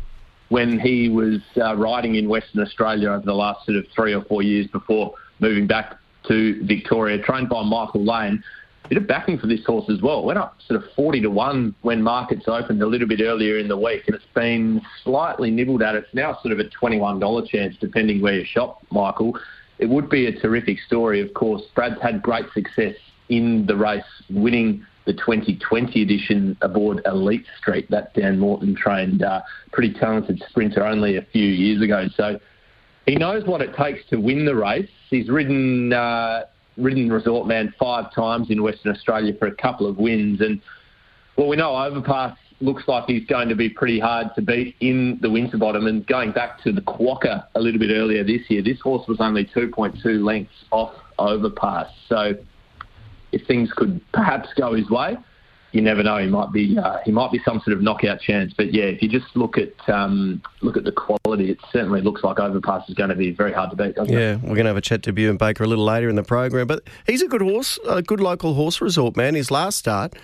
when 0.53 0.79
he 0.79 1.09
was 1.09 1.41
uh, 1.57 1.75
riding 1.77 2.17
in 2.17 2.29
Western 2.29 2.61
Australia 2.61 3.09
over 3.09 3.25
the 3.25 3.33
last 3.33 3.65
sort 3.65 3.79
of 3.79 3.87
three 3.97 4.13
or 4.13 4.23
four 4.25 4.43
years 4.43 4.67
before 4.67 5.15
moving 5.41 5.67
back 5.67 5.97
to 6.29 6.63
Victoria, 6.67 7.17
trained 7.23 7.49
by 7.49 7.63
Michael 7.63 8.05
Lane. 8.05 8.45
Bit 8.91 8.99
of 8.99 9.07
backing 9.07 9.39
for 9.39 9.47
this 9.47 9.65
horse 9.65 9.89
as 9.89 10.03
well. 10.03 10.23
Went 10.23 10.39
up 10.39 10.59
sort 10.69 10.85
of 10.85 10.91
40 10.95 11.23
to 11.23 11.31
1 11.31 11.75
when 11.81 12.03
markets 12.03 12.45
opened 12.49 12.83
a 12.83 12.87
little 12.87 13.09
bit 13.09 13.23
earlier 13.23 13.57
in 13.57 13.67
the 13.67 13.79
week, 13.79 14.03
and 14.09 14.15
it's 14.15 14.27
been 14.35 14.83
slightly 15.03 15.51
nibbled 15.51 15.81
at. 15.81 15.95
It's 15.95 16.13
now 16.13 16.39
sort 16.43 16.53
of 16.53 16.59
a 16.59 16.65
$21 16.65 17.49
chance, 17.49 17.75
depending 17.81 18.21
where 18.21 18.35
you 18.35 18.45
shop, 18.45 18.83
Michael. 18.91 19.39
It 19.79 19.89
would 19.89 20.11
be 20.11 20.27
a 20.27 20.39
terrific 20.39 20.81
story, 20.81 21.23
of 21.23 21.33
course. 21.33 21.63
Brad's 21.75 22.03
had 22.03 22.21
great 22.21 22.45
success 22.53 22.97
in 23.31 23.65
the 23.65 23.75
race, 23.75 24.05
winning 24.29 24.85
the 25.05 25.13
2020 25.13 26.03
edition 26.03 26.57
aboard 26.63 27.01
Elite 27.07 27.47
Street. 27.59 27.91
That 27.91 28.15
Dan 28.15 28.39
Morton 28.39 28.75
trained 28.75 29.23
uh, 29.23 29.41
pretty 29.73 29.93
talented 29.95 30.43
sprinter 30.49 30.85
only 30.85 31.17
a 31.17 31.23
few 31.33 31.47
years 31.47 31.83
ago. 31.83 32.07
So 32.17 32.39
he 33.07 33.17
knows 33.17 33.45
what 33.47 33.61
it 33.61 33.75
takes 33.75 34.01
to 34.11 34.17
win 34.17 34.45
the 34.45 34.55
race. 34.55 34.89
He's 35.11 35.29
ridden 35.29 35.93
uh, 35.93 36.43
ridden 36.77 37.11
Resort 37.13 37.47
Man 37.47 37.75
five 37.79 38.13
times 38.15 38.51
in 38.51 38.63
Western 38.63 38.95
Australia 38.95 39.35
for 39.39 39.47
a 39.47 39.55
couple 39.55 39.87
of 39.87 39.99
wins, 39.99 40.41
and 40.41 40.61
well, 41.37 41.49
we 41.49 41.57
know 41.57 41.75
Overpass 41.75 42.37
looks 42.61 42.85
like 42.87 43.05
he's 43.07 43.27
going 43.27 43.49
to 43.49 43.57
be 43.57 43.69
pretty 43.69 43.99
hard 43.99 44.29
to 44.37 44.43
beat 44.43 44.77
in 44.81 45.19
the 45.21 45.31
Winterbottom. 45.31 45.87
And 45.87 46.07
going 46.07 46.33
back 46.33 46.63
to 46.63 46.73
the 46.73 46.81
Quokka 46.81 47.47
a 47.55 47.61
little 47.61 47.81
bit 47.81 47.91
earlier 47.91 48.23
this 48.23 48.43
year, 48.49 48.63
this 48.63 48.81
horse 48.81 49.07
was 49.09 49.19
only 49.21 49.45
2.2 49.45 50.25
lengths 50.25 50.65
off 50.71 50.95
Overpass. 51.19 51.89
So 52.09 52.35
if 53.33 53.47
things 53.47 53.73
could 53.73 54.01
perhaps 54.13 54.49
go 54.57 54.75
his 54.75 54.89
way, 54.91 55.17
you 55.73 55.81
never 55.81 56.03
know. 56.03 56.19
He 56.19 56.29
might 56.29 56.53
be 56.53 56.79
uh, 56.79 56.99
he 57.05 57.11
might 57.11 57.33
be 57.33 57.41
some 57.45 57.61
sort 57.61 57.77
of 57.77 57.83
knockout 57.83 58.21
chance. 58.21 58.53
But 58.55 58.73
yeah, 58.73 58.85
if 58.85 59.03
you 59.03 59.09
just 59.09 59.35
look 59.35 59.57
at 59.57 59.73
um, 59.89 60.43
look 60.61 60.77
at 60.77 60.85
the 60.85 60.93
quality, 60.93 61.51
it 61.51 61.59
certainly 61.73 62.03
looks 62.03 62.23
like 62.23 62.39
Overpass 62.39 62.89
is 62.89 62.95
going 62.95 63.09
to 63.09 63.17
be 63.17 63.33
very 63.33 63.53
hard 63.53 63.71
to 63.71 63.77
beat. 63.77 63.95
Doesn't 63.97 64.15
it? 64.15 64.21
Yeah, 64.21 64.35
we're 64.37 64.55
going 64.55 64.65
to 64.65 64.67
have 64.67 64.77
a 64.77 64.83
chat 64.83 65.03
to 65.05 65.13
Bjorn 65.13 65.39
Baker 65.39 65.65
a 65.65 65.67
little 65.67 65.85
later 65.85 66.09
in 66.09 66.17
the 66.17 66.23
program. 66.23 66.67
But 66.67 66.83
he's 67.07 67.23
a 67.23 67.29
good 67.29 67.43
horse, 67.43 67.79
a 67.89 68.03
good 68.03 68.21
local 68.21 68.55
horse 68.55 68.81
resort 68.81 69.17
man. 69.17 69.35
His 69.35 69.51
last 69.51 69.79
start, 69.79 70.15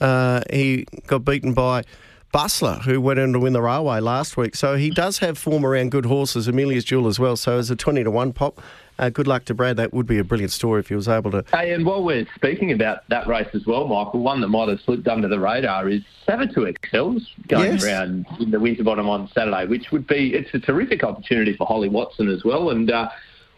uh, 0.00 0.42
he 0.50 0.86
got 1.06 1.24
beaten 1.24 1.54
by 1.54 1.84
Bustler, 2.32 2.80
who 2.82 3.00
went 3.00 3.18
in 3.18 3.32
to 3.32 3.38
win 3.38 3.52
the 3.52 3.62
railway 3.62 4.00
last 4.00 4.36
week. 4.36 4.56
So 4.56 4.76
he 4.76 4.90
does 4.90 5.18
have 5.18 5.38
form 5.38 5.64
around 5.64 5.90
good 5.90 6.06
horses, 6.06 6.48
Amelia's 6.48 6.84
Jewel 6.84 7.06
as 7.06 7.18
well. 7.18 7.36
So 7.36 7.58
as 7.58 7.70
a 7.70 7.76
20 7.76 8.04
to 8.04 8.10
1 8.10 8.32
pop, 8.32 8.60
uh, 8.98 9.10
good 9.10 9.26
luck 9.26 9.44
to 9.46 9.54
Brad. 9.54 9.76
That 9.76 9.92
would 9.92 10.06
be 10.06 10.18
a 10.18 10.24
brilliant 10.24 10.52
story 10.52 10.80
if 10.80 10.88
he 10.88 10.94
was 10.94 11.08
able 11.08 11.30
to. 11.32 11.44
Hey, 11.52 11.72
and 11.72 11.84
while 11.84 12.02
we're 12.02 12.26
speaking 12.34 12.72
about 12.72 13.08
that 13.08 13.26
race 13.26 13.48
as 13.54 13.66
well, 13.66 13.86
Michael, 13.86 14.20
one 14.20 14.40
that 14.40 14.48
might 14.48 14.68
have 14.68 14.80
slipped 14.80 15.06
under 15.08 15.28
the 15.28 15.38
radar 15.38 15.88
is 15.88 16.02
Savatoxl's 16.26 17.30
going 17.48 17.72
Yes. 17.74 17.84
around 17.84 18.26
in 18.40 18.50
the 18.50 18.60
Winterbottom 18.60 19.08
on 19.08 19.28
Saturday, 19.34 19.66
which 19.66 19.90
would 19.92 20.06
be 20.06 20.34
it's 20.34 20.52
a 20.54 20.58
terrific 20.58 21.04
opportunity 21.04 21.54
for 21.56 21.66
Holly 21.66 21.88
Watson 21.88 22.28
as 22.28 22.44
well. 22.44 22.70
And 22.70 22.90
uh, 22.90 23.08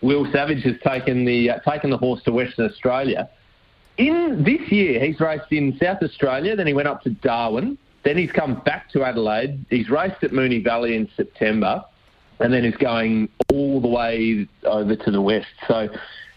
Will 0.00 0.30
Savage 0.32 0.62
has 0.64 0.76
taken 0.86 1.24
the 1.24 1.50
uh, 1.50 1.58
taken 1.60 1.90
the 1.90 1.98
horse 1.98 2.22
to 2.24 2.32
Western 2.32 2.66
Australia. 2.66 3.28
In 3.96 4.44
this 4.44 4.70
year, 4.70 5.04
he's 5.04 5.18
raced 5.18 5.50
in 5.50 5.76
South 5.82 6.02
Australia, 6.02 6.54
then 6.54 6.68
he 6.68 6.72
went 6.72 6.86
up 6.86 7.02
to 7.02 7.10
Darwin, 7.10 7.76
then 8.04 8.16
he's 8.16 8.30
come 8.30 8.60
back 8.64 8.90
to 8.92 9.02
Adelaide. 9.02 9.64
He's 9.70 9.90
raced 9.90 10.22
at 10.22 10.30
Moonee 10.30 10.62
Valley 10.62 10.94
in 10.94 11.08
September, 11.16 11.84
and 12.40 12.52
then 12.52 12.64
he's 12.64 12.76
going 12.76 13.28
all 13.52 13.80
the 13.80 13.88
way 13.88 14.48
over 14.64 14.96
to 14.96 15.10
the 15.10 15.20
west. 15.20 15.46
So 15.66 15.88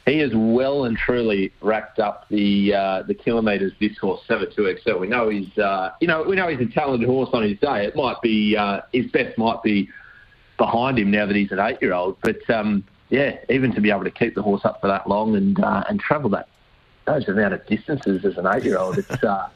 he 0.06 0.20
has 0.20 0.32
well 0.34 0.86
and 0.86 0.98
truly 0.98 1.54
racked 1.62 2.00
up 2.00 2.28
the 2.30 2.74
uh, 2.74 3.04
the 3.04 3.14
kilometres 3.14 3.74
this 3.80 3.98
horse, 3.98 4.22
Savatoxl. 4.28 5.00
We 5.00 5.08
know 5.08 5.30
he's 5.30 5.58
uh, 5.58 5.92
you 6.00 6.08
know 6.08 6.24
we 6.24 6.36
know 6.36 6.48
he's 6.48 6.60
a 6.60 6.72
talented 6.72 7.08
horse 7.08 7.30
on 7.34 7.44
his 7.44 7.60
day. 7.60 7.86
It 7.86 7.96
might 7.96 8.22
be 8.22 8.56
uh, 8.58 8.82
his 8.92 9.06
best 9.12 9.38
might 9.38 9.62
be 9.64 9.90
behind 10.58 11.00
him 11.00 11.12
now 11.12 11.26
that 11.26 11.36
he's 11.36 11.52
an 11.52 11.60
eight 11.60 11.82
year 11.82 11.94
old, 11.94 12.18
but 12.22 12.48
um, 12.50 12.84
yeah, 13.10 13.38
even 13.50 13.74
to 13.76 13.82
be 13.82 13.92
able 13.92 14.04
to 14.04 14.12
keep 14.12 14.36
the 14.36 14.42
horse 14.42 14.62
up 14.64 14.82
for 14.82 14.88
that 14.88 15.08
long 15.08 15.36
and 15.36 15.60
uh, 15.64 15.84
and 15.88 16.00
travel 16.00 16.30
that 16.32 16.48
those 17.06 17.28
amount 17.28 17.54
of 17.54 17.66
distances 17.68 18.26
as 18.26 18.38
an 18.38 18.48
eight 18.48 18.64
year 18.64 18.78
old, 18.78 18.98
it's 18.98 19.24
uh, 19.24 19.50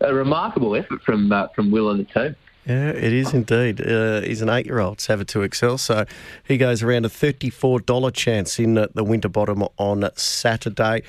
a 0.00 0.14
remarkable 0.14 0.74
effort 0.76 1.02
from 1.02 1.32
uh, 1.32 1.48
from 1.48 1.70
Will 1.70 1.90
and 1.90 2.00
the 2.00 2.12
team. 2.12 2.36
Yeah, 2.66 2.90
it 2.90 3.12
is 3.12 3.34
indeed. 3.34 3.84
Uh, 3.84 4.20
he's 4.20 4.40
an 4.40 4.48
eight-year-old, 4.48 4.98
Savatoxl, 4.98 5.80
so 5.80 6.04
he 6.46 6.56
goes 6.56 6.80
around 6.80 7.04
a 7.04 7.08
thirty-four 7.08 7.80
dollar 7.80 8.12
chance 8.12 8.60
in 8.60 8.78
uh, 8.78 8.86
the 8.94 9.02
Winterbottom 9.02 9.64
on 9.78 10.08
Saturday. 10.14 11.02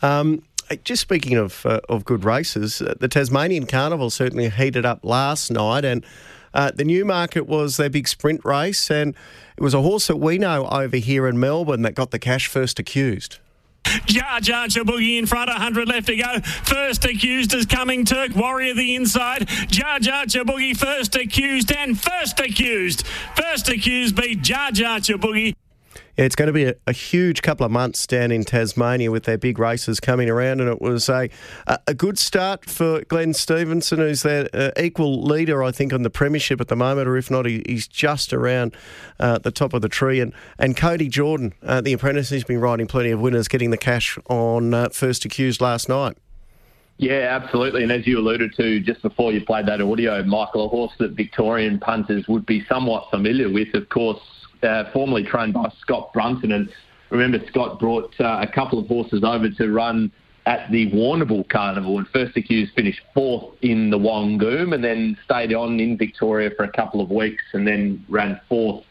Um, 0.00 0.44
just 0.82 1.02
speaking 1.02 1.36
of 1.36 1.66
uh, 1.66 1.80
of 1.90 2.06
good 2.06 2.24
races, 2.24 2.80
uh, 2.80 2.94
the 2.98 3.08
Tasmanian 3.08 3.66
Carnival 3.66 4.08
certainly 4.08 4.48
heated 4.48 4.86
up 4.86 5.00
last 5.02 5.50
night, 5.50 5.84
and 5.84 6.06
uh, 6.54 6.70
the 6.74 6.84
Newmarket 6.84 7.46
was 7.46 7.76
their 7.76 7.90
big 7.90 8.08
sprint 8.08 8.42
race, 8.42 8.90
and 8.90 9.14
it 9.58 9.62
was 9.62 9.74
a 9.74 9.82
horse 9.82 10.06
that 10.06 10.16
we 10.16 10.38
know 10.38 10.66
over 10.68 10.96
here 10.96 11.28
in 11.28 11.38
Melbourne 11.38 11.82
that 11.82 11.94
got 11.94 12.12
the 12.12 12.18
cash 12.18 12.46
first 12.46 12.78
accused. 12.78 13.38
Jar 14.06 14.40
Jar 14.40 14.66
Boogie 14.68 15.18
in 15.18 15.26
front, 15.26 15.48
100 15.48 15.88
left 15.88 16.06
to 16.06 16.16
go. 16.16 16.40
First 16.40 17.04
accused 17.04 17.54
is 17.54 17.66
coming 17.66 18.04
Turk 18.04 18.34
Warrior 18.34 18.74
the 18.74 18.94
inside. 18.94 19.48
Jar 19.68 19.98
Jar 19.98 20.24
Boogie 20.26 20.76
first 20.76 21.14
accused 21.16 21.72
and 21.72 22.00
first 22.00 22.40
accused. 22.40 23.06
First 23.36 23.68
accused 23.68 24.16
beat 24.16 24.42
Jar 24.42 24.70
Jar 24.70 25.00
Boogie. 25.00 25.54
It's 26.16 26.36
going 26.36 26.46
to 26.46 26.52
be 26.52 26.66
a, 26.66 26.74
a, 26.86 26.92
huge 26.92 27.42
couple 27.42 27.66
of 27.66 27.72
months 27.72 28.06
down 28.06 28.30
in 28.30 28.44
Tasmania 28.44 29.10
with 29.10 29.24
their 29.24 29.36
big 29.36 29.58
races 29.58 29.98
coming 29.98 30.30
around, 30.30 30.60
and 30.60 30.70
it 30.70 30.80
was 30.80 31.08
a 31.08 31.28
a 31.86 31.94
good 31.94 32.18
start 32.18 32.68
for 32.70 33.00
Glenn 33.02 33.34
Stevenson, 33.34 33.98
who's 33.98 34.22
their 34.22 34.48
uh, 34.52 34.70
equal 34.78 35.22
leader, 35.22 35.62
I 35.62 35.72
think, 35.72 35.92
on 35.92 36.02
the 36.02 36.10
premiership 36.10 36.60
at 36.60 36.68
the 36.68 36.76
moment, 36.76 37.08
or 37.08 37.16
if 37.16 37.30
not, 37.30 37.46
he, 37.46 37.62
he's 37.66 37.88
just 37.88 38.32
around 38.32 38.76
uh, 39.18 39.38
the 39.38 39.50
top 39.50 39.74
of 39.74 39.82
the 39.82 39.88
tree. 39.88 40.20
And 40.20 40.32
and 40.58 40.76
Cody 40.76 41.08
Jordan, 41.08 41.52
uh, 41.62 41.80
the 41.80 41.92
apprentice, 41.92 42.30
he's 42.30 42.44
been 42.44 42.60
riding 42.60 42.86
plenty 42.86 43.10
of 43.10 43.20
winners, 43.20 43.48
getting 43.48 43.70
the 43.70 43.76
cash 43.76 44.16
on 44.28 44.72
uh, 44.72 44.88
first 44.90 45.24
accused 45.24 45.60
last 45.60 45.88
night. 45.88 46.16
Yeah, 46.98 47.38
absolutely. 47.42 47.82
And 47.82 47.90
as 47.90 48.06
you 48.06 48.18
alluded 48.20 48.54
to 48.56 48.78
just 48.80 49.02
before 49.02 49.32
you 49.32 49.44
played 49.44 49.66
that 49.66 49.80
audio, 49.80 50.22
Michael, 50.22 50.66
a 50.66 50.68
horse 50.68 50.92
that 51.00 51.12
Victorian 51.12 51.80
punters 51.80 52.28
would 52.28 52.46
be 52.46 52.64
somewhat 52.66 53.10
familiar 53.10 53.50
with, 53.50 53.74
of 53.74 53.88
course, 53.88 54.20
uh, 54.64 54.90
formerly 54.92 55.24
trained 55.24 55.54
by 55.54 55.70
Scott 55.80 56.12
Brunton. 56.12 56.52
And 56.52 56.68
remember, 57.10 57.38
Scott 57.48 57.78
brought 57.78 58.14
uh, 58.20 58.38
a 58.40 58.46
couple 58.52 58.78
of 58.78 58.86
horses 58.86 59.22
over 59.24 59.50
to 59.50 59.72
run 59.72 60.10
at 60.46 60.70
the 60.70 60.90
Warrnambool 60.90 61.48
Carnival 61.48 61.98
and 61.98 62.06
First 62.08 62.36
Accused 62.36 62.74
finished 62.74 63.00
fourth 63.14 63.54
in 63.62 63.90
the 63.90 63.98
Wangoom 63.98 64.74
and 64.74 64.84
then 64.84 65.16
stayed 65.24 65.54
on 65.54 65.80
in 65.80 65.96
Victoria 65.96 66.50
for 66.56 66.64
a 66.64 66.72
couple 66.72 67.00
of 67.00 67.10
weeks 67.10 67.42
and 67.54 67.66
then 67.66 68.04
ran 68.08 68.40
fourth 68.48 68.84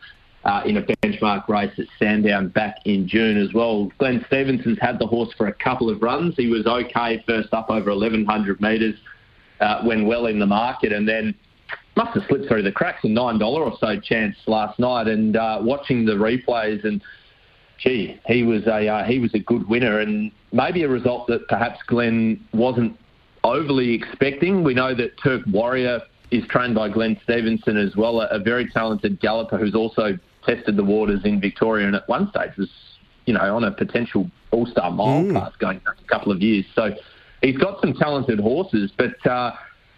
uh, 0.45 0.61
in 0.65 0.77
a 0.77 0.81
benchmark 0.81 1.47
race 1.47 1.71
at 1.77 1.85
Sandown 1.99 2.49
back 2.49 2.77
in 2.85 3.07
June 3.07 3.37
as 3.37 3.53
well. 3.53 3.91
Glenn 3.99 4.23
Stevenson's 4.27 4.79
had 4.81 4.99
the 4.99 5.07
horse 5.07 5.31
for 5.37 5.47
a 5.47 5.53
couple 5.53 5.89
of 5.89 6.01
runs. 6.01 6.35
He 6.35 6.47
was 6.47 6.65
okay 6.65 7.23
first 7.27 7.53
up 7.53 7.69
over 7.69 7.91
1,100 7.91 8.59
metres 8.59 8.95
uh, 9.59 9.83
when 9.83 10.07
well 10.07 10.25
in 10.25 10.39
the 10.39 10.45
market 10.47 10.91
and 10.91 11.07
then 11.07 11.35
must 11.95 12.13
have 12.15 12.23
slipped 12.27 12.47
through 12.47 12.63
the 12.63 12.71
cracks 12.71 13.03
a 13.03 13.07
$9 13.07 13.41
or 13.41 13.73
so 13.79 13.99
chance 13.99 14.35
last 14.47 14.79
night 14.79 15.07
and 15.07 15.37
uh, 15.37 15.59
watching 15.61 16.05
the 16.05 16.13
replays 16.13 16.83
and 16.83 17.01
gee, 17.77 18.19
he 18.27 18.43
was 18.43 18.65
a 18.67 18.87
uh, 18.87 19.03
he 19.03 19.19
was 19.19 19.33
a 19.33 19.39
good 19.39 19.67
winner 19.67 19.99
and 19.99 20.31
maybe 20.51 20.83
a 20.83 20.87
result 20.87 21.27
that 21.27 21.47
perhaps 21.47 21.79
Glenn 21.87 22.43
wasn't 22.53 22.97
overly 23.43 23.93
expecting. 23.93 24.63
We 24.63 24.73
know 24.73 24.95
that 24.95 25.17
Turk 25.21 25.41
Warrior 25.47 26.01
is 26.31 26.43
trained 26.47 26.75
by 26.75 26.89
Glenn 26.89 27.19
Stevenson 27.23 27.77
as 27.77 27.95
well, 27.95 28.21
a, 28.21 28.27
a 28.27 28.39
very 28.39 28.69
talented 28.69 29.19
galloper 29.19 29.57
who's 29.57 29.75
also 29.75 30.17
tested 30.45 30.77
the 30.77 30.83
waters 30.83 31.21
in 31.25 31.39
Victoria 31.39 31.87
and 31.87 31.95
at 31.95 32.07
one 32.09 32.29
stage 32.29 32.55
was, 32.57 32.69
you 33.25 33.33
know, 33.33 33.55
on 33.55 33.63
a 33.63 33.71
potential 33.71 34.29
all-star 34.51 34.91
mile 34.91 35.23
mm. 35.23 35.33
path 35.33 35.53
going 35.59 35.79
back 35.79 35.95
a 36.03 36.07
couple 36.07 36.31
of 36.31 36.41
years. 36.41 36.65
So 36.75 36.91
he's 37.41 37.57
got 37.57 37.81
some 37.81 37.93
talented 37.93 38.39
horses, 38.39 38.91
but 38.97 39.25
uh, 39.29 39.51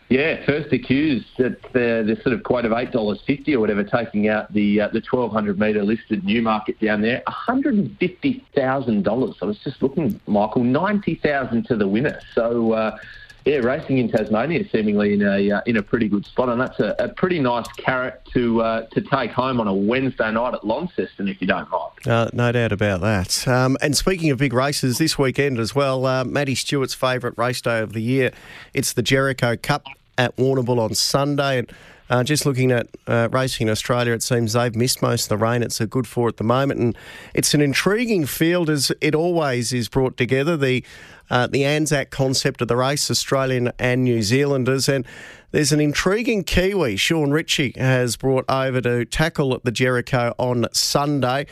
yeah, 0.09 0.45
first 0.45 0.71
accused 0.71 1.39
at 1.39 1.61
the, 1.73 2.03
the 2.05 2.17
sort 2.23 2.35
of 2.35 2.43
quote 2.43 2.65
of 2.65 2.71
eight 2.73 2.91
dollars 2.91 3.19
fifty 3.25 3.55
or 3.55 3.59
whatever, 3.59 3.83
taking 3.83 4.27
out 4.27 4.53
the 4.53 4.81
uh, 4.81 4.89
the 4.89 5.01
twelve 5.01 5.31
hundred 5.31 5.57
metre 5.57 5.83
listed 5.83 6.23
Newmarket 6.23 6.79
down 6.79 7.01
there, 7.01 7.23
one 7.25 7.35
hundred 7.35 7.73
and 7.75 7.97
fifty 7.97 8.45
thousand 8.55 9.03
dollars. 9.03 9.35
I 9.41 9.45
was 9.45 9.57
just 9.63 9.81
looking, 9.81 10.19
Michael, 10.27 10.63
ninety 10.63 11.15
thousand 11.15 11.65
to 11.67 11.75
the 11.75 11.87
winner. 11.87 12.19
So. 12.33 12.73
Uh, 12.73 12.97
yeah, 13.45 13.57
racing 13.57 13.99
in 13.99 14.09
Tasmania 14.09 14.67
seemingly 14.71 15.13
in 15.13 15.21
a 15.21 15.51
uh, 15.51 15.61
in 15.67 15.77
a 15.77 15.83
pretty 15.83 16.09
good 16.09 16.25
spot, 16.25 16.49
and 16.49 16.59
that's 16.59 16.79
a, 16.79 16.95
a 16.97 17.09
pretty 17.09 17.39
nice 17.39 17.67
carrot 17.77 18.19
to 18.33 18.61
uh, 18.61 18.87
to 18.87 19.01
take 19.01 19.31
home 19.31 19.59
on 19.59 19.67
a 19.67 19.73
Wednesday 19.73 20.31
night 20.31 20.55
at 20.55 20.65
Launceston, 20.65 21.27
if 21.27 21.39
you 21.39 21.47
don't 21.47 21.69
mind. 21.69 22.07
Uh, 22.07 22.29
no 22.33 22.51
doubt 22.51 22.71
about 22.71 23.01
that. 23.01 23.47
Um, 23.47 23.77
and 23.81 23.95
speaking 23.95 24.31
of 24.31 24.39
big 24.39 24.51
races, 24.51 24.97
this 24.97 25.19
weekend 25.19 25.59
as 25.59 25.75
well, 25.75 26.07
uh, 26.07 26.23
Maddie 26.23 26.55
Stewart's 26.55 26.95
favourite 26.95 27.37
race 27.37 27.61
day 27.61 27.79
of 27.81 27.93
the 27.93 28.01
year, 28.01 28.31
it's 28.73 28.93
the 28.93 29.03
Jericho 29.03 29.55
Cup 29.55 29.85
at 30.17 30.35
Warrnambool 30.37 30.79
on 30.79 30.95
Sunday, 30.95 31.59
and. 31.59 31.71
Uh, 32.09 32.23
just 32.23 32.45
looking 32.45 32.71
at 32.71 32.87
uh, 33.07 33.27
racing 33.31 33.67
in 33.67 33.71
Australia, 33.71 34.13
it 34.13 34.21
seems 34.21 34.53
they've 34.53 34.75
missed 34.75 35.01
most 35.01 35.23
of 35.23 35.29
the 35.29 35.37
rain. 35.37 35.63
It's 35.63 35.81
a 35.81 35.87
good 35.87 36.07
for 36.07 36.27
at 36.27 36.37
the 36.37 36.43
moment, 36.43 36.79
and 36.79 36.97
it's 37.33 37.53
an 37.53 37.61
intriguing 37.61 38.25
field 38.25 38.69
as 38.69 38.91
it 39.01 39.15
always 39.15 39.73
is 39.73 39.89
brought 39.89 40.15
together. 40.17 40.55
The 40.55 40.83
uh, 41.29 41.47
the 41.47 41.65
Anzac 41.65 42.11
concept 42.11 42.61
of 42.61 42.67
the 42.67 42.75
race, 42.75 43.09
Australian 43.09 43.71
and 43.79 44.03
New 44.03 44.21
Zealanders. 44.21 44.87
And 44.87 45.05
there's 45.51 45.71
an 45.71 45.79
intriguing 45.79 46.43
Kiwi, 46.43 46.97
Sean 46.97 47.31
Ritchie, 47.31 47.73
has 47.77 48.15
brought 48.15 48.45
over 48.47 48.79
to 48.81 49.05
tackle 49.05 49.53
at 49.55 49.63
the 49.63 49.71
Jericho 49.71 50.35
on 50.37 50.67
Sunday. 50.71 51.47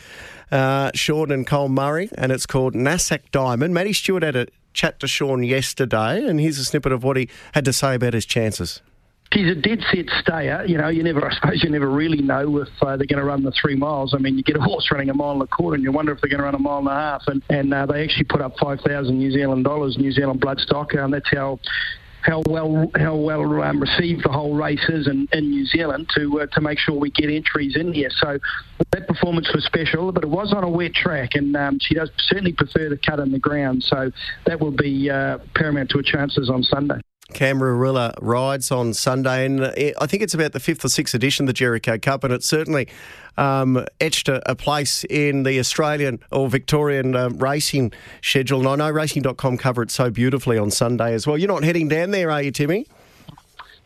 Uh, 0.52 0.92
Sean 0.94 1.32
and 1.32 1.48
Cole 1.48 1.70
Murray, 1.70 2.12
and 2.16 2.32
it's 2.32 2.46
called 2.46 2.76
Nassac 2.76 3.32
Diamond. 3.32 3.74
Matty 3.74 3.94
Stewart 3.94 4.22
had 4.22 4.36
a 4.36 4.46
chat 4.74 5.00
to 5.00 5.08
Sean 5.08 5.42
yesterday, 5.42 6.24
and 6.24 6.40
here's 6.40 6.60
a 6.60 6.66
snippet 6.66 6.92
of 6.92 7.04
what 7.04 7.18
he 7.18 7.28
had 7.54 7.66
to 7.66 7.74
say 7.74 7.96
about 7.96 8.14
his 8.14 8.26
chances 8.26 8.82
he's 9.34 9.50
a 9.50 9.56
dead 9.56 9.80
set 9.92 10.06
stayer. 10.20 10.64
You 10.66 10.78
know, 10.78 10.88
you 10.88 11.04
never, 11.04 11.26
I 11.26 11.34
suppose, 11.34 11.64
you 11.64 11.70
never 11.70 11.90
really 11.90 12.22
know 12.22 12.60
if 12.60 12.70
uh, 12.82 12.96
they're 12.98 13.08
going 13.08 13.20
to 13.20 13.26
run 13.26 13.44
the 13.44 13.52
three 13.52 13.76
miles. 13.76 14.14
I 14.14 14.20
mean, 14.20 14.38
you 14.38 14.44
get 14.44 14.56
a 14.56 14.62
horse 14.62 14.90
running 14.92 15.10
a 15.10 15.14
mile 15.14 15.32
and 15.32 15.42
a 15.42 15.48
quarter, 15.48 15.76
and 15.76 15.84
you 15.84 15.92
wonder 15.92 16.12
if 16.12 16.22
they're 16.22 16.30
going 16.30 16.40
to 16.40 16.46
run 16.46 16.56
a 16.56 16.60
mile 16.60 16.80
and 16.80 16.88
a 16.88 16.92
half. 16.92 17.24
And 17.28 17.44
and 17.50 17.74
uh, 17.74 17.86
they 17.86 18.04
actually 18.04 18.26
put 18.26 18.42
up 18.42 18.54
five 18.62 18.80
thousand 18.82 19.18
New 19.18 19.32
Zealand 19.32 19.66
dollars, 19.66 19.98
New 19.98 20.12
Zealand 20.12 20.42
bloodstock, 20.42 20.98
and 20.98 21.14
that's 21.14 21.30
how 21.32 21.60
how 22.22 22.42
well 22.48 22.90
how 22.96 23.16
well 23.16 23.62
um, 23.62 23.80
received 23.80 24.24
the 24.24 24.32
whole 24.32 24.56
race 24.56 24.88
is 24.88 25.08
in, 25.08 25.28
in 25.34 25.50
New 25.50 25.66
Zealand 25.66 26.10
to 26.16 26.42
uh, 26.42 26.48
to 26.54 26.62
make 26.62 26.80
sure 26.80 26.98
we 26.98 27.12
get 27.12 27.30
entries 27.30 27.76
in 27.76 27.94
here. 27.94 28.10
So 28.10 28.40
that 28.92 29.08
performance 29.08 29.52
was 29.54 29.66
special, 29.66 30.12
but 30.12 30.24
it 30.24 30.30
was 30.30 30.54
on 30.54 30.64
a 30.64 30.70
wet 30.70 30.94
track, 30.94 31.32
and 31.36 31.56
um, 31.56 31.80
she 31.82 31.96
does 31.96 32.10
certainly 32.18 32.54
prefer 32.54 32.90
the 32.90 32.98
cut 32.98 33.20
in 33.20 33.32
the 33.32 33.40
ground. 33.40 33.84
So 33.84 34.12
that 34.46 34.60
will 34.60 34.72
be 34.72 35.10
uh, 35.10 35.40
paramount 35.56 35.90
to 35.92 35.98
her 35.98 36.04
chances 36.04 36.50
on 36.50 36.64
Sunday. 36.64 37.02
Camarilla 37.34 38.14
rides 38.22 38.72
on 38.72 38.94
Sunday, 38.94 39.46
and 39.46 39.66
I 39.66 40.06
think 40.06 40.24
it's 40.24 40.34
about 40.34 40.54
the 40.54 40.60
fifth 40.60 40.86
or 40.86 40.90
sixth 40.90 41.14
edition 41.14 41.44
of 41.44 41.48
the 41.48 41.54
Jericho 41.54 41.98
Cup, 41.98 42.24
and 42.24 42.34
it's 42.34 42.48
certainly 42.48 42.88
um, 43.38 43.86
etched 44.00 44.30
a, 44.30 44.50
a, 44.50 44.56
place 44.56 45.04
in 45.10 45.44
the 45.44 45.60
Australian 45.60 46.20
or 46.32 46.48
Victorian 46.50 47.16
um, 47.16 47.38
racing 47.40 47.92
schedule. 48.22 48.60
And 48.60 48.70
I 48.70 48.76
know 48.88 48.92
racing.com 48.92 49.58
cover 49.58 49.82
it 49.84 49.92
so 49.92 50.10
beautifully 50.10 50.58
on 50.58 50.72
Sunday 50.72 51.14
as 51.14 51.26
well. 51.26 51.38
You're 51.38 51.48
not 51.48 51.64
heading 51.64 51.88
down 51.88 52.12
there, 52.12 52.30
are 52.30 52.42
you, 52.42 52.52
Timmy? 52.52 52.86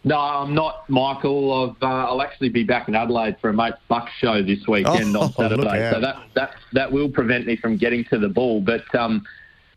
No, 0.03 0.17
I'm 0.17 0.53
not, 0.53 0.89
Michael. 0.89 1.75
Uh, 1.81 1.85
I'll 1.85 2.21
actually 2.21 2.49
be 2.49 2.63
back 2.63 2.87
in 2.87 2.95
Adelaide 2.95 3.37
for 3.41 3.49
a 3.49 3.53
mate 3.53 3.73
Buck 3.87 4.09
show 4.19 4.41
this 4.41 4.67
weekend 4.67 5.15
oh, 5.17 5.21
on 5.21 5.33
Saturday, 5.33 5.91
so 5.91 5.99
that, 5.99 6.21
that 6.33 6.55
that 6.73 6.91
will 6.91 7.09
prevent 7.09 7.45
me 7.45 7.55
from 7.57 7.77
getting 7.77 8.05
to 8.05 8.17
the 8.17 8.29
ball. 8.29 8.61
But 8.61 8.93
um, 8.95 9.25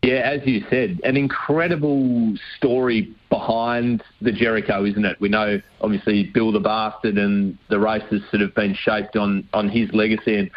yeah, 0.03 0.21
as 0.21 0.41
you 0.47 0.65
said, 0.71 0.99
an 1.05 1.17
incredible 1.17 2.35
story 2.57 3.15
behind 3.29 4.03
the 4.23 4.33
Jericho, 4.33 4.85
isn't 4.85 5.05
it? 5.05 5.21
We 5.21 5.29
know, 5.29 5.61
obviously, 5.83 6.25
Bill 6.25 6.53
the 6.53 6.61
Bastard 6.61 7.19
and 7.19 7.59
the 7.69 7.79
races 7.79 8.23
sort 8.31 8.43
of 8.43 8.55
been 8.55 8.75
shaped 8.75 9.17
on, 9.17 9.47
on 9.53 9.69
his 9.69 9.93
legacy 9.93 10.37
and, 10.37 10.51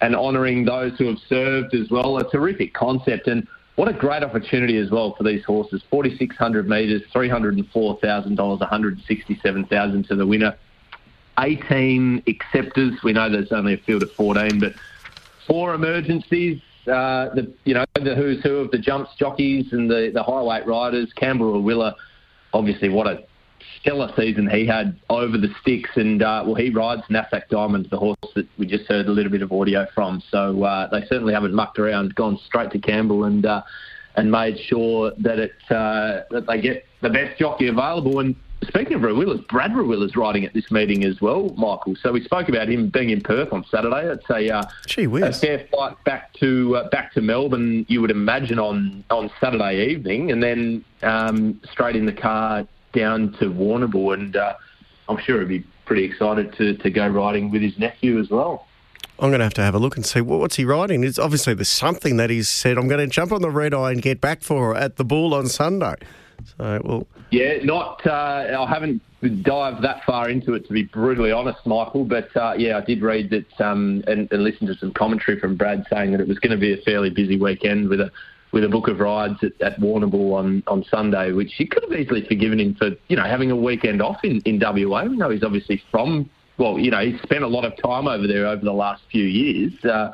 and 0.00 0.16
honouring 0.16 0.64
those 0.64 0.98
who 0.98 1.06
have 1.06 1.18
served 1.28 1.74
as 1.74 1.90
well. 1.90 2.18
A 2.18 2.28
terrific 2.28 2.74
concept 2.74 3.28
and 3.28 3.46
what 3.76 3.86
a 3.86 3.92
great 3.92 4.24
opportunity 4.24 4.76
as 4.78 4.90
well 4.90 5.14
for 5.14 5.22
these 5.22 5.44
horses. 5.44 5.80
4,600 5.90 6.68
metres, 6.68 7.02
$304,000, 7.14 8.02
167000 8.36 10.08
to 10.08 10.16
the 10.16 10.26
winner. 10.26 10.56
18 11.38 12.24
acceptors. 12.26 12.94
We 13.04 13.12
know 13.12 13.30
there's 13.30 13.52
only 13.52 13.74
a 13.74 13.78
field 13.78 14.02
of 14.02 14.10
14, 14.14 14.58
but 14.58 14.72
four 15.46 15.72
emergencies 15.72 16.60
uh, 16.88 17.34
the 17.34 17.52
you 17.64 17.74
know 17.74 17.84
the 17.94 18.14
who's 18.14 18.42
who 18.42 18.56
of 18.56 18.70
the 18.70 18.78
jumps 18.78 19.10
jockeys 19.18 19.66
and 19.72 19.90
the 19.90 20.10
the 20.12 20.22
high 20.22 20.42
weight 20.42 20.66
riders. 20.66 21.12
Campbell 21.16 21.60
Rawiller, 21.60 21.94
obviously, 22.52 22.88
what 22.88 23.06
a 23.06 23.24
stellar 23.80 24.12
season 24.16 24.48
he 24.48 24.66
had 24.66 24.98
over 25.10 25.38
the 25.38 25.48
sticks, 25.60 25.90
and 25.96 26.22
uh, 26.22 26.42
well, 26.46 26.54
he 26.54 26.70
rides 26.70 27.02
Nassac 27.10 27.48
Diamond, 27.50 27.88
the 27.90 27.98
horse 27.98 28.16
that 28.34 28.46
we 28.58 28.66
just 28.66 28.86
heard 28.88 29.06
a 29.06 29.10
little 29.10 29.30
bit 29.30 29.42
of 29.42 29.52
audio 29.52 29.86
from. 29.94 30.22
So 30.30 30.62
uh, 30.62 30.88
they 30.90 31.06
certainly 31.06 31.34
haven't 31.34 31.54
mucked 31.54 31.78
around, 31.78 32.14
gone 32.14 32.38
straight 32.46 32.70
to 32.72 32.78
Campbell 32.78 33.24
and 33.24 33.44
uh, 33.44 33.62
and 34.16 34.30
made 34.30 34.58
sure 34.58 35.12
that 35.18 35.38
it 35.38 35.52
uh, 35.70 36.24
that 36.30 36.46
they 36.46 36.60
get 36.60 36.84
the 37.02 37.10
best 37.10 37.38
jockey 37.38 37.68
available. 37.68 38.20
And 38.20 38.34
Speaking 38.66 38.94
of 38.94 39.02
Rawillers, 39.02 39.46
Brad 39.46 39.74
Rawiller's 39.74 40.16
riding 40.16 40.44
at 40.44 40.52
this 40.52 40.70
meeting 40.70 41.04
as 41.04 41.20
well, 41.20 41.54
Michael. 41.56 41.94
So 42.02 42.12
we 42.12 42.24
spoke 42.24 42.48
about 42.48 42.68
him 42.68 42.88
being 42.88 43.10
in 43.10 43.20
Perth 43.20 43.52
on 43.52 43.64
Saturday. 43.70 44.12
It's 44.12 44.28
a, 44.30 44.50
uh, 44.50 44.64
a 45.22 45.32
fair 45.32 45.66
flight 45.70 45.96
back 46.04 46.32
to 46.34 46.76
uh, 46.76 46.88
back 46.90 47.12
to 47.14 47.20
Melbourne. 47.20 47.86
You 47.88 48.00
would 48.00 48.10
imagine 48.10 48.58
on 48.58 49.04
on 49.10 49.30
Saturday 49.40 49.86
evening, 49.90 50.32
and 50.32 50.42
then 50.42 50.84
um, 51.02 51.60
straight 51.70 51.94
in 51.94 52.04
the 52.04 52.12
car 52.12 52.66
down 52.92 53.32
to 53.34 53.46
Warrnambool, 53.46 54.14
and 54.14 54.36
uh, 54.36 54.54
I'm 55.08 55.18
sure 55.18 55.38
he'd 55.40 55.48
be 55.48 55.66
pretty 55.84 56.04
excited 56.04 56.52
to, 56.54 56.76
to 56.76 56.90
go 56.90 57.06
riding 57.08 57.50
with 57.50 57.62
his 57.62 57.78
nephew 57.78 58.18
as 58.18 58.28
well. 58.28 58.66
I'm 59.20 59.30
going 59.30 59.40
to 59.40 59.44
have 59.44 59.54
to 59.54 59.62
have 59.62 59.74
a 59.74 59.78
look 59.78 59.96
and 59.96 60.06
see 60.06 60.20
what's 60.20 60.56
he 60.56 60.64
riding. 60.64 61.02
It's 61.02 61.18
obviously 61.18 61.54
there's 61.54 61.68
something 61.68 62.18
that 62.18 62.30
he's 62.30 62.48
said. 62.48 62.78
I'm 62.78 62.86
going 62.86 63.00
to 63.00 63.12
jump 63.12 63.32
on 63.32 63.42
the 63.42 63.50
red 63.50 63.74
eye 63.74 63.92
and 63.92 64.02
get 64.02 64.20
back 64.20 64.42
for 64.42 64.76
at 64.76 64.96
the 64.96 65.04
Bull 65.04 65.34
on 65.34 65.48
Sunday. 65.48 65.94
So, 66.56 66.80
well, 66.84 67.06
yeah, 67.30 67.58
not. 67.62 68.04
Uh, 68.06 68.66
I 68.66 68.66
haven't 68.68 69.02
dived 69.42 69.82
that 69.82 70.04
far 70.04 70.30
into 70.30 70.54
it 70.54 70.66
to 70.66 70.72
be 70.72 70.84
brutally 70.84 71.32
honest, 71.32 71.58
Michael. 71.66 72.04
But 72.04 72.34
uh, 72.36 72.54
yeah, 72.56 72.78
I 72.78 72.80
did 72.80 73.02
read 73.02 73.30
that 73.30 73.60
um, 73.64 74.02
and, 74.06 74.30
and 74.32 74.44
listen 74.44 74.66
to 74.68 74.74
some 74.76 74.92
commentary 74.92 75.38
from 75.40 75.56
Brad 75.56 75.84
saying 75.90 76.12
that 76.12 76.20
it 76.20 76.28
was 76.28 76.38
going 76.38 76.52
to 76.52 76.58
be 76.58 76.72
a 76.72 76.82
fairly 76.82 77.10
busy 77.10 77.38
weekend 77.38 77.88
with 77.88 78.00
a 78.00 78.10
with 78.50 78.64
a 78.64 78.68
book 78.68 78.88
of 78.88 78.98
rides 78.98 79.38
at, 79.42 79.60
at 79.60 79.78
Warrnambool 79.78 80.32
on, 80.32 80.62
on 80.66 80.82
Sunday, 80.84 81.32
which 81.32 81.52
he 81.58 81.66
could 81.66 81.82
have 81.82 81.92
easily 81.92 82.24
forgiven 82.26 82.58
him 82.58 82.74
for 82.74 82.90
you 83.08 83.16
know 83.16 83.24
having 83.24 83.50
a 83.50 83.56
weekend 83.56 84.00
off 84.00 84.24
in, 84.24 84.40
in 84.42 84.58
WA. 84.58 85.04
We 85.04 85.16
know 85.16 85.30
he's 85.30 85.44
obviously 85.44 85.82
from 85.90 86.30
well, 86.58 86.78
you 86.78 86.90
know, 86.90 87.00
he's 87.00 87.20
spent 87.22 87.44
a 87.44 87.48
lot 87.48 87.64
of 87.64 87.80
time 87.80 88.08
over 88.08 88.26
there 88.26 88.46
over 88.46 88.64
the 88.64 88.72
last 88.72 89.02
few 89.10 89.24
years. 89.24 89.72
Uh, 89.84 90.12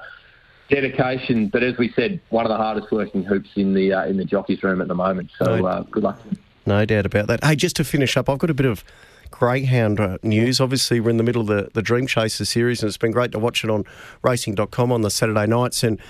dedication. 0.69 1.49
But 1.49 1.63
as 1.63 1.77
we 1.79 1.93
said, 1.95 2.21
one 2.31 2.45
of 2.45 2.51
the 2.51 2.57
hardest 2.57 2.91
working 2.93 3.23
hoops 3.23 3.51
in 3.57 3.75
the 3.75 3.93
uh, 3.93 4.07
in 4.07 4.17
the 4.17 4.25
jockeys 4.25 4.63
room 4.63 4.81
at 4.81 4.89
the 4.89 4.95
moment. 4.95 5.31
So 5.39 5.67
uh, 5.67 5.83
good 5.83 6.03
luck. 6.03 6.19
No 6.67 6.85
doubt 6.85 7.07
about 7.07 7.27
that. 7.27 7.45
Hey, 7.45 7.57
just 7.57 7.77
to 7.77 7.85
finish 7.85 8.17
up, 8.17 8.29
I've 8.29 8.39
got 8.39 8.51
a 8.51 8.55
bit 8.55 8.67
of 8.67 8.85
greyhound 9.31 9.99
uh, 9.99 10.19
news. 10.23 10.61
Obviously, 10.61 11.01
we're 11.01 11.11
in 11.11 11.17
the 11.17 11.25
middle 11.25 11.43
of 11.43 11.49
the, 11.49 11.69
the 11.75 11.83
Dream 11.83 12.07
Chaser 12.07 12.45
series, 12.45 12.83
and 12.83 12.89
it's 12.89 12.97
been 12.97 13.11
great 13.11 13.33
to 13.33 13.39
watch 13.39 13.65
it 13.65 13.71
on 13.71 13.85
racing.com 14.23 14.93
on 14.93 15.03
the 15.03 15.11
Saturday 15.11 15.47
nights. 15.47 15.83
And 15.83 16.01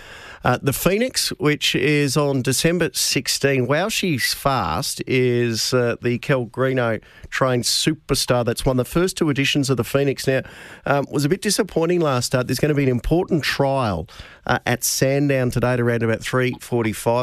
uh, 0.44 0.58
the 0.60 0.74
Phoenix, 0.74 1.30
which 1.38 1.74
is 1.74 2.18
on 2.18 2.42
December 2.42 2.90
16, 2.92 3.66
wow, 3.66 3.88
she's 3.88 4.34
fast, 4.34 5.02
is 5.06 5.72
uh, 5.72 5.96
the 6.02 6.18
Kel 6.18 6.46
Greeno 6.46 7.02
trained 7.30 7.64
superstar 7.64 8.44
that's 8.44 8.66
won 8.66 8.76
the 8.76 8.84
first 8.84 9.16
two 9.16 9.30
editions 9.30 9.70
of 9.70 9.78
the 9.78 9.84
Phoenix. 9.84 10.26
Now, 10.26 10.42
um, 10.84 11.06
was 11.10 11.24
a 11.24 11.30
bit 11.30 11.40
disappointing 11.40 12.00
last 12.00 12.26
start. 12.26 12.46
There's 12.46 12.60
going 12.60 12.68
to 12.68 12.74
be 12.74 12.82
an 12.82 12.90
important 12.90 13.42
trial 13.42 14.06
uh, 14.46 14.58
at 14.66 14.84
Sandown 14.84 15.50
today 15.50 15.72
at 15.72 15.80
around 15.80 16.02
about 16.02 16.20
3.45. 16.20 16.60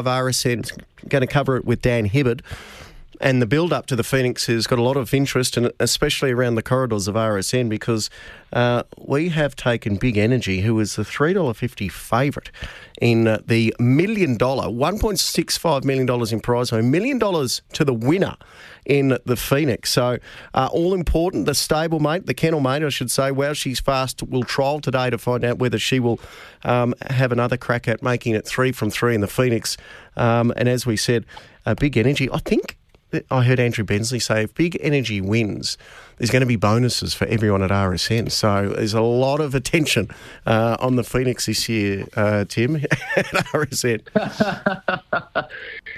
RSN's 0.04 0.72
going 1.08 1.22
to 1.22 1.28
cover 1.28 1.56
it 1.56 1.64
with 1.64 1.80
Dan 1.80 2.06
Hibbard. 2.06 2.42
And 3.22 3.40
the 3.40 3.46
build 3.46 3.72
up 3.72 3.86
to 3.86 3.94
the 3.94 4.02
Phoenix 4.02 4.46
has 4.46 4.66
got 4.66 4.80
a 4.80 4.82
lot 4.82 4.96
of 4.96 5.14
interest, 5.14 5.56
and 5.56 5.70
especially 5.78 6.32
around 6.32 6.56
the 6.56 6.62
corridors 6.62 7.06
of 7.06 7.14
RSN, 7.14 7.68
because 7.68 8.10
uh, 8.52 8.82
we 8.98 9.28
have 9.28 9.54
taken 9.54 9.94
Big 9.94 10.16
Energy, 10.16 10.62
who 10.62 10.80
is 10.80 10.96
the 10.96 11.04
$3.50 11.04 11.88
favourite 11.88 12.50
in 13.00 13.28
uh, 13.28 13.38
the 13.46 13.72
million 13.78 14.36
dollar, 14.36 14.64
$1.65 14.64 15.84
million 15.84 16.32
in 16.32 16.40
prize 16.40 16.72
money, 16.72 16.84
million 16.84 17.16
dollars 17.20 17.62
to 17.74 17.84
the 17.84 17.94
winner 17.94 18.34
in 18.84 19.16
the 19.24 19.36
Phoenix. 19.36 19.92
So, 19.92 20.18
uh, 20.52 20.68
all 20.72 20.92
important. 20.92 21.46
The 21.46 21.52
stablemate, 21.52 22.26
the 22.26 22.34
kennel 22.34 22.58
mate, 22.58 22.82
I 22.82 22.88
should 22.88 23.12
say, 23.12 23.30
well, 23.30 23.54
she's 23.54 23.78
fast. 23.78 24.24
We'll 24.24 24.42
trial 24.42 24.80
today 24.80 25.10
to 25.10 25.18
find 25.18 25.44
out 25.44 25.58
whether 25.60 25.78
she 25.78 26.00
will 26.00 26.18
um, 26.64 26.92
have 27.08 27.30
another 27.30 27.56
crack 27.56 27.86
at 27.86 28.02
making 28.02 28.34
it 28.34 28.48
three 28.48 28.72
from 28.72 28.90
three 28.90 29.14
in 29.14 29.20
the 29.20 29.28
Phoenix. 29.28 29.76
Um, 30.16 30.52
and 30.56 30.68
as 30.68 30.86
we 30.86 30.96
said, 30.96 31.24
uh, 31.64 31.74
Big 31.74 31.96
Energy, 31.96 32.28
I 32.28 32.38
think 32.38 32.78
I 33.30 33.42
heard 33.42 33.60
Andrew 33.60 33.84
Bensley 33.84 34.18
say 34.18 34.44
if 34.44 34.54
Big 34.54 34.78
Energy 34.80 35.20
wins, 35.20 35.76
there's 36.18 36.30
going 36.30 36.40
to 36.40 36.46
be 36.46 36.56
bonuses 36.56 37.14
for 37.14 37.26
everyone 37.26 37.62
at 37.62 37.70
RSN. 37.70 38.30
So 38.30 38.68
there's 38.68 38.94
a 38.94 39.02
lot 39.02 39.40
of 39.40 39.54
attention 39.54 40.08
uh, 40.46 40.76
on 40.80 40.96
the 40.96 41.04
Phoenix 41.04 41.46
this 41.46 41.68
year, 41.68 42.06
uh, 42.16 42.44
Tim, 42.44 42.76
at 43.16 43.26
RSN. 43.26 44.00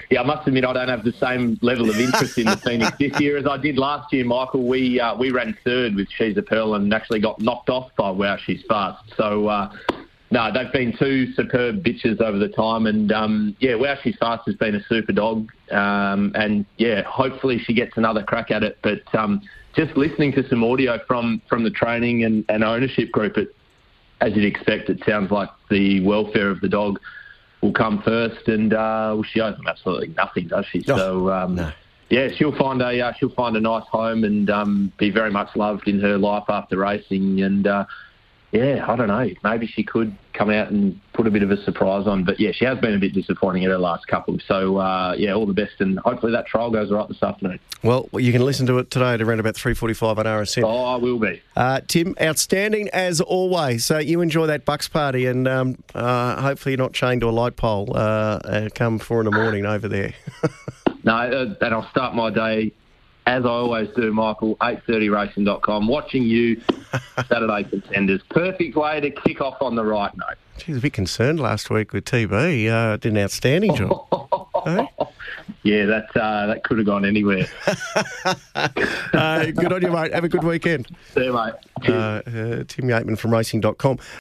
yeah, 0.09 0.21
I 0.21 0.23
must 0.23 0.47
admit 0.47 0.65
I 0.65 0.73
don't 0.73 0.89
have 0.89 1.03
the 1.03 1.13
same 1.13 1.57
level 1.61 1.89
of 1.89 1.99
interest 1.99 2.37
in 2.37 2.45
the 2.45 2.57
Phoenix 2.57 2.97
this 2.97 3.19
year 3.19 3.37
as 3.37 3.47
I 3.47 3.57
did 3.57 3.77
last 3.77 4.11
year, 4.11 4.25
Michael. 4.25 4.67
We 4.67 4.99
uh, 4.99 5.15
we 5.15 5.31
ran 5.31 5.57
third 5.63 5.95
with 5.95 6.09
She's 6.09 6.37
a 6.37 6.41
Pearl 6.41 6.75
and 6.75 6.93
actually 6.93 7.19
got 7.19 7.39
knocked 7.39 7.69
off 7.69 7.91
by 7.95 8.09
Wow 8.09 8.37
She's 8.37 8.63
Fast. 8.67 9.03
So 9.15 9.47
uh, 9.47 9.71
no, 10.31 10.51
they've 10.51 10.71
been 10.71 10.95
two 10.97 11.31
superb 11.33 11.83
bitches 11.83 12.19
over 12.19 12.37
the 12.39 12.49
time, 12.49 12.87
and 12.87 13.11
um, 13.11 13.55
yeah, 13.59 13.75
Wow 13.75 13.95
She's 14.01 14.15
Fast 14.17 14.43
has 14.47 14.55
been 14.55 14.75
a 14.75 14.83
super 14.85 15.13
dog, 15.13 15.51
um, 15.71 16.31
and 16.35 16.65
yeah, 16.77 17.03
hopefully 17.03 17.59
she 17.59 17.73
gets 17.73 17.95
another 17.95 18.23
crack 18.23 18.49
at 18.49 18.63
it. 18.63 18.77
But 18.81 19.03
um, 19.13 19.41
just 19.75 19.95
listening 19.95 20.31
to 20.33 20.47
some 20.49 20.63
audio 20.63 20.99
from 21.07 21.41
from 21.47 21.63
the 21.63 21.69
training 21.69 22.23
and, 22.23 22.43
and 22.49 22.63
ownership 22.63 23.11
group, 23.11 23.37
it, 23.37 23.55
as 24.19 24.35
you'd 24.35 24.45
expect, 24.45 24.89
it 24.89 25.03
sounds 25.07 25.29
like 25.29 25.49
the 25.69 26.01
welfare 26.01 26.49
of 26.49 26.59
the 26.59 26.69
dog 26.69 26.99
will 27.61 27.73
come 27.73 28.01
first, 28.01 28.47
and 28.47 28.73
uh, 28.73 29.13
well, 29.13 29.23
she 29.23 29.39
owes 29.39 29.55
them 29.55 29.67
absolutely 29.67 30.07
nothing, 30.09 30.47
does 30.47 30.65
she? 30.71 30.83
Oh, 30.87 30.97
so. 30.97 31.31
Um, 31.31 31.55
no. 31.55 31.71
Yeah, 32.09 32.29
she'll 32.35 32.55
find 32.55 32.81
a 32.83 33.01
uh, 33.01 33.13
she'll 33.13 33.33
find 33.33 33.57
a 33.57 33.59
nice 33.59 33.85
home 33.89 34.23
and 34.23 34.47
um, 34.51 34.93
be 34.97 35.09
very 35.09 35.31
much 35.31 35.55
loved 35.55 35.87
in 35.87 35.99
her 36.01 36.19
life 36.19 36.43
after 36.49 36.77
racing. 36.77 37.41
And 37.41 37.65
uh, 37.65 37.85
yeah, 38.55 38.85
I 38.87 38.95
don't 38.95 39.07
know. 39.09 39.29
Maybe 39.43 39.67
she 39.67 39.83
could 39.83 40.15
come 40.33 40.49
out 40.49 40.71
and 40.71 40.99
put 41.13 41.27
a 41.27 41.31
bit 41.31 41.43
of 41.43 41.51
a 41.51 41.61
surprise 41.63 42.07
on. 42.07 42.23
But 42.23 42.39
yeah, 42.39 42.51
she 42.53 42.63
has 42.63 42.79
been 42.79 42.93
a 42.93 42.97
bit 42.97 43.13
disappointing 43.13 43.65
at 43.65 43.71
her 43.71 43.77
last 43.77 44.07
couple. 44.07 44.37
So 44.47 44.77
uh, 44.77 45.13
yeah, 45.17 45.33
all 45.33 45.45
the 45.45 45.53
best, 45.53 45.73
and 45.79 45.99
hopefully 45.99 46.31
that 46.31 46.47
trial 46.47 46.71
goes 46.71 46.89
right 46.89 47.07
this 47.07 47.21
afternoon. 47.21 47.59
Well, 47.83 48.07
you 48.13 48.31
can 48.31 48.45
listen 48.45 48.65
to 48.67 48.79
it 48.79 48.89
today 48.89 49.13
at 49.13 49.21
around 49.21 49.41
about 49.41 49.55
3.45 49.55 50.17
on 50.17 50.25
RSN. 50.25 50.63
Oh, 50.63 50.85
I 50.85 50.95
will 50.95 51.19
be. 51.19 51.41
Uh, 51.55 51.81
Tim, 51.85 52.15
outstanding 52.21 52.89
as 52.89 53.19
always. 53.19 53.83
So 53.83 53.97
you 53.97 54.21
enjoy 54.21 54.47
that 54.47 54.63
Bucks 54.63 54.87
party, 54.87 55.25
and 55.25 55.47
um, 55.47 55.77
uh, 55.93 56.41
hopefully 56.41 56.73
you're 56.73 56.83
not 56.83 56.93
chained 56.93 57.21
to 57.21 57.29
a 57.29 57.31
light 57.31 57.57
pole 57.57 57.91
uh, 57.93 57.99
uh, 57.99 58.69
come 58.73 58.99
four 58.99 59.19
in 59.19 59.25
the 59.25 59.31
morning 59.31 59.65
over 59.65 59.89
there. 59.89 60.13
no, 61.03 61.13
uh, 61.13 61.55
and 61.59 61.73
I'll 61.73 61.89
start 61.89 62.15
my 62.15 62.29
day 62.29 62.71
as 63.25 63.45
I 63.45 63.49
always 63.49 63.89
do, 63.95 64.13
Michael, 64.13 64.55
830racing.com, 64.57 65.87
watching 65.87 66.23
you, 66.23 66.61
Saturday 67.27 67.63
contenders. 67.63 68.21
Perfect 68.29 68.75
way 68.75 68.99
to 69.01 69.11
kick 69.11 69.41
off 69.41 69.61
on 69.61 69.75
the 69.75 69.83
right 69.83 70.15
note. 70.15 70.37
Geez, 70.57 70.77
a 70.77 70.79
bit 70.79 70.93
concerned 70.93 71.39
last 71.39 71.69
week 71.69 71.91
with 71.91 72.05
TB. 72.05 72.69
Uh, 72.69 72.97
did 72.97 73.11
an 73.11 73.17
outstanding 73.17 73.75
job. 73.75 74.07
Yeah, 75.65 75.87
that 75.87 76.15
uh, 76.15 76.45
that 76.45 76.63
could 76.63 76.77
have 76.77 76.85
gone 76.85 77.05
anywhere. 77.05 77.47
uh, 79.13 79.45
good 79.45 79.73
on 79.73 79.81
you, 79.81 79.91
mate. 79.91 80.13
Have 80.13 80.23
a 80.23 80.29
good 80.29 80.43
weekend. 80.43 80.87
See 81.15 81.23
you, 81.23 81.33
mate. 81.33 81.53
Uh, 81.87 81.91
uh, 81.91 82.21
Tim 82.67 82.85
Yeatman 82.85 83.17
from 83.17 83.33
racing.com. 83.33 83.97